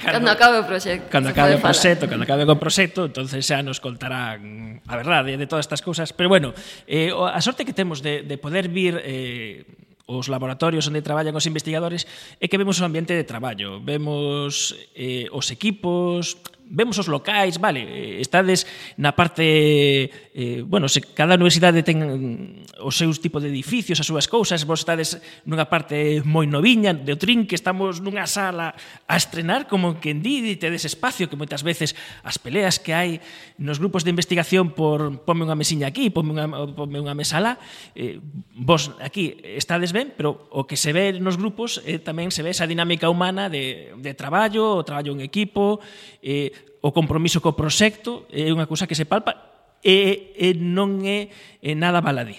cando, 0.00 0.24
cando 0.24 0.30
acabe 0.32 0.56
o 0.58 0.64
proxecto. 0.64 1.12
Cando 1.12 1.28
acabe 1.28 1.54
o 1.56 1.60
proxecto, 1.60 2.08
cando 2.08 2.24
acabe 2.24 2.48
o 2.48 2.56
proxecto, 2.56 3.04
entonces 3.04 3.44
xa 3.44 3.60
nos 3.60 3.84
contarán 3.84 4.80
a 4.88 4.96
verdade 4.96 5.36
de 5.36 5.44
todas 5.44 5.68
estas 5.68 5.84
cousas. 5.84 6.16
Pero 6.16 6.32
bueno, 6.32 6.56
eh, 6.88 7.12
a 7.12 7.40
sorte 7.44 7.68
que 7.68 7.76
temos 7.76 8.00
de, 8.00 8.24
de 8.24 8.36
poder 8.40 8.72
vir 8.72 8.96
eh, 9.04 9.68
os 10.08 10.32
laboratorios 10.32 10.88
onde 10.88 11.04
traballan 11.04 11.36
os 11.36 11.44
investigadores 11.44 12.08
é 12.40 12.48
que 12.48 12.56
vemos 12.56 12.80
o 12.80 12.88
ambiente 12.88 13.12
de 13.12 13.28
traballo, 13.28 13.76
vemos 13.84 14.72
eh, 14.96 15.28
os 15.30 15.52
equipos, 15.52 16.40
vemos 16.72 16.96
os 16.96 17.06
locais, 17.06 17.60
vale, 17.60 17.84
eh, 17.84 18.24
estades 18.24 18.64
na 18.96 19.12
parte 19.12 20.08
eh, 20.32 20.64
bueno, 20.64 20.88
se 20.88 21.04
cada 21.04 21.36
universidade 21.36 21.84
ten 21.84 22.00
mm, 22.00 22.80
os 22.80 22.96
seus 22.96 23.20
tipos 23.20 23.44
de 23.44 23.52
edificios, 23.52 24.00
as 24.00 24.08
súas 24.08 24.24
cousas, 24.24 24.64
vos 24.64 24.80
estades 24.80 25.20
nunha 25.44 25.68
parte 25.68 26.24
moi 26.24 26.48
noviña 26.48 26.96
de 26.96 27.12
Otrín, 27.12 27.44
que 27.44 27.54
estamos 27.54 28.00
nunha 28.00 28.24
sala 28.24 28.72
a 29.04 29.14
estrenar 29.20 29.68
como 29.68 30.00
que 30.00 30.16
en 30.16 30.24
di, 30.24 30.56
tedes 30.56 30.88
espacio 30.88 31.28
que 31.28 31.36
moitas 31.36 31.60
veces 31.60 31.92
as 32.24 32.40
peleas 32.40 32.80
que 32.80 32.96
hai 32.96 33.20
nos 33.60 33.76
grupos 33.76 34.08
de 34.08 34.10
investigación 34.16 34.72
por 34.72 35.20
ponme 35.28 35.44
unha 35.44 35.54
mesiña 35.54 35.92
aquí, 35.92 36.08
ponme 36.08 36.32
unha, 36.32 36.48
ponme 36.72 36.96
unha 36.96 37.12
mesala, 37.12 37.60
eh, 37.92 38.16
vos 38.56 38.96
aquí 39.04 39.36
estades 39.44 39.92
ben, 39.92 40.16
pero 40.16 40.48
o 40.48 40.64
que 40.64 40.80
se 40.80 40.96
ve 40.96 41.12
nos 41.20 41.36
grupos 41.36 41.84
eh, 41.84 42.00
tamén 42.00 42.32
se 42.32 42.40
ve 42.40 42.56
esa 42.56 42.64
dinámica 42.64 43.12
humana 43.12 43.52
de, 43.52 43.92
de 44.00 44.12
traballo, 44.16 44.80
o 44.80 44.86
traballo 44.88 45.12
en 45.12 45.20
equipo, 45.20 45.76
eh, 46.24 46.61
o 46.82 46.90
compromiso 46.90 47.38
co 47.38 47.54
proxecto 47.54 48.26
é 48.30 48.50
unha 48.50 48.66
cousa 48.66 48.90
que 48.90 48.98
se 48.98 49.06
palpa 49.06 49.38
e, 49.82 50.34
e 50.38 50.54
non 50.58 51.02
é, 51.06 51.30
é 51.62 51.72
nada 51.74 52.02
baladí. 52.02 52.38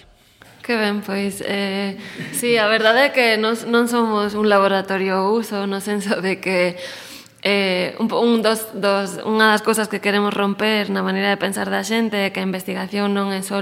Que 0.64 0.80
ben, 0.80 1.04
pois, 1.04 1.44
eh, 1.44 2.00
sí, 2.32 2.56
a 2.56 2.64
verdade 2.64 3.08
é 3.08 3.12
que 3.12 3.36
nos, 3.36 3.68
non 3.68 3.84
somos 3.84 4.32
un 4.32 4.48
laboratorio 4.48 5.28
uso 5.28 5.68
no 5.68 5.84
senso 5.84 6.24
de 6.24 6.40
que 6.40 6.80
eh, 7.44 7.94
un, 8.00 8.08
un 8.08 8.40
dos, 8.40 8.72
dos, 8.72 9.20
unha 9.28 9.52
das 9.52 9.60
cousas 9.60 9.92
que 9.92 10.00
queremos 10.00 10.32
romper 10.32 10.88
na 10.88 11.04
maneira 11.04 11.28
de 11.28 11.36
pensar 11.36 11.68
da 11.68 11.84
xente 11.84 12.16
é 12.16 12.32
que 12.32 12.40
a 12.40 12.48
investigación 12.48 13.12
non 13.12 13.28
é 13.36 13.44
só 13.44 13.60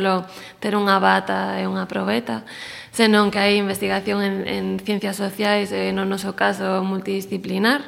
ter 0.62 0.78
unha 0.78 1.02
bata 1.02 1.58
e 1.58 1.66
unha 1.66 1.90
probeta, 1.90 2.46
senón 2.94 3.34
que 3.34 3.42
hai 3.42 3.58
investigación 3.58 4.22
en, 4.22 4.34
en 4.46 4.64
ciencias 4.78 5.18
sociais 5.18 5.74
e 5.74 5.90
no 5.90 6.06
noso 6.06 6.38
caso 6.38 6.86
multidisciplinar, 6.86 7.82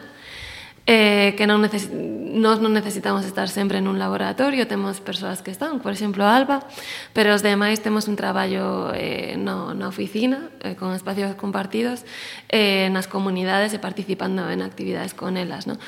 eh, 0.86 1.34
que 1.36 1.46
non 1.48 1.64
neces 1.64 1.88
nos 2.34 2.58
non 2.58 2.74
necesitamos 2.74 3.22
estar 3.22 3.46
sempre 3.46 3.78
nun 3.78 3.96
laboratorio, 4.02 4.66
temos 4.66 4.98
persoas 4.98 5.38
que 5.38 5.54
están, 5.54 5.78
por 5.78 5.94
exemplo, 5.94 6.26
Alba, 6.26 6.66
pero 7.14 7.30
os 7.30 7.46
demais 7.46 7.78
temos 7.78 8.10
un 8.10 8.18
traballo 8.18 8.90
eh, 8.90 9.38
no, 9.38 9.70
na 9.72 9.86
oficina, 9.86 10.50
eh, 10.66 10.74
con 10.74 10.90
espacios 10.90 11.38
compartidos, 11.38 12.02
eh, 12.50 12.90
nas 12.90 13.06
comunidades 13.06 13.70
e 13.70 13.78
participando 13.78 14.50
en 14.50 14.66
actividades 14.66 15.14
con 15.14 15.38
elas. 15.38 15.70
Non? 15.70 15.78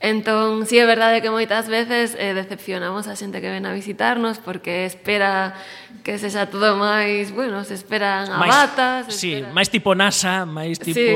Entón, 0.00 0.64
si 0.64 0.76
sí, 0.76 0.78
é 0.80 0.88
verdade 0.88 1.20
que 1.20 1.28
moitas 1.28 1.68
veces 1.68 2.16
eh, 2.16 2.32
decepcionamos 2.32 3.04
a 3.04 3.20
xente 3.20 3.44
que 3.44 3.52
ven 3.52 3.68
a 3.68 3.72
visitarnos 3.76 4.40
porque 4.40 4.88
espera 4.88 5.52
que 6.00 6.16
sexa 6.16 6.48
todo 6.48 6.72
máis, 6.80 7.28
bueno, 7.36 7.60
se 7.68 7.76
esperan 7.76 8.32
a 8.32 8.40
batas... 8.40 9.04
bata, 9.04 9.12
se 9.12 9.12
sí, 9.12 9.32
espera... 9.36 9.52
máis 9.52 9.68
tipo 9.68 9.92
NASA, 9.92 10.48
máis 10.48 10.80
tipo... 10.80 10.96
Sí. 10.96 11.12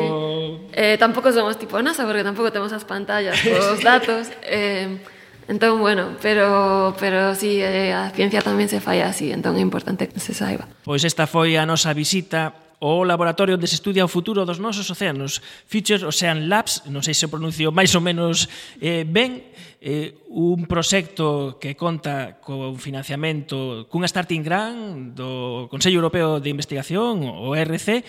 Eh, 0.77 1.01
tampouco 1.01 1.33
somos 1.33 1.57
tipo 1.57 1.81
NASA 1.81 2.05
porque 2.05 2.21
tampouco 2.21 2.53
temos 2.53 2.77
as 2.77 2.85
pantallas 2.85 3.41
cos 3.49 3.81
datos. 3.81 4.29
Eh, 4.45 5.01
entón, 5.49 5.81
bueno, 5.81 6.21
pero, 6.21 6.93
pero 7.01 7.33
sí, 7.33 7.65
eh, 7.65 7.97
a 7.97 8.13
ciencia 8.13 8.45
tamén 8.45 8.69
se 8.69 8.85
falla 8.85 9.09
así, 9.09 9.33
entón 9.33 9.57
é 9.57 9.65
importante 9.65 10.13
que 10.13 10.21
se 10.21 10.37
saiba. 10.37 10.69
Pois 10.85 11.09
esta 11.09 11.25
foi 11.25 11.57
a 11.57 11.65
nosa 11.65 11.97
visita 11.97 12.64
o 12.81 13.05
laboratorio 13.05 13.55
onde 13.55 13.69
se 13.69 13.79
estudia 13.79 14.05
o 14.05 14.11
futuro 14.11 14.43
dos 14.43 14.59
nosos 14.59 14.89
océanos, 14.91 15.43
Future 15.67 16.07
Ocean 16.07 16.49
Labs, 16.49 16.87
non 16.91 17.03
sei 17.03 17.15
se 17.15 17.27
o 17.27 17.33
pronuncio 17.33 17.71
máis 17.71 17.93
ou 17.95 18.03
menos 18.03 18.47
eh, 18.83 19.07
ben, 19.07 19.45
eh, 19.85 20.17
un 20.33 20.65
proxecto 20.65 21.59
que 21.61 21.77
conta 21.77 22.41
con 22.41 22.81
financiamento 22.81 23.85
cunha 23.93 24.09
starting 24.09 24.41
grant 24.41 25.13
do 25.13 25.69
Consello 25.69 26.01
Europeo 26.01 26.41
de 26.41 26.49
Investigación, 26.49 27.29
o 27.29 27.53
ERC, 27.53 28.01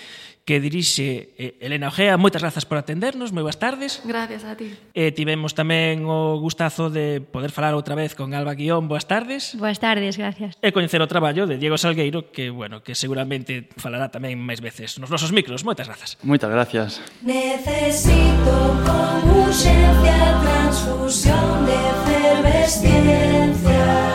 que 0.46 0.62
dirixe 0.62 1.34
eh, 1.42 1.58
Elena 1.60 1.90
Ojea. 1.90 2.22
Moitas 2.22 2.46
grazas 2.46 2.70
por 2.70 2.78
atendernos, 2.78 3.34
moi 3.34 3.42
boas 3.42 3.58
tardes. 3.58 4.00
Gracias 4.06 4.46
a 4.46 4.54
ti. 4.54 4.70
E 4.94 5.10
eh, 5.10 5.12
tivemos 5.12 5.58
tamén 5.58 6.06
o 6.06 6.38
gustazo 6.38 6.94
de 6.94 7.18
poder 7.18 7.50
falar 7.50 7.74
outra 7.74 7.98
vez 7.98 8.14
con 8.14 8.32
Alba 8.38 8.54
Guión. 8.54 8.86
Boas 8.86 9.10
tardes. 9.10 9.58
Boas 9.58 9.82
tardes, 9.82 10.22
gracias. 10.22 10.54
E 10.62 10.70
coñecer 10.70 11.02
o 11.02 11.10
traballo 11.10 11.50
de 11.50 11.58
Diego 11.58 11.82
Salgueiro, 11.82 12.30
que 12.30 12.54
bueno, 12.54 12.86
que 12.86 12.94
seguramente 12.94 13.66
falará 13.82 14.14
tamén 14.14 14.38
máis 14.38 14.62
veces 14.62 15.02
nos 15.02 15.10
nosos 15.10 15.34
micros. 15.34 15.66
Moitas 15.66 15.90
grazas. 15.90 16.22
Moitas 16.22 16.54
gracias. 16.54 17.02
Necesito 17.26 18.54
con 18.86 19.18
urxencia 19.50 20.40
transfusión 20.46 21.65
de 21.66 21.74
efervescencia. 21.74 24.15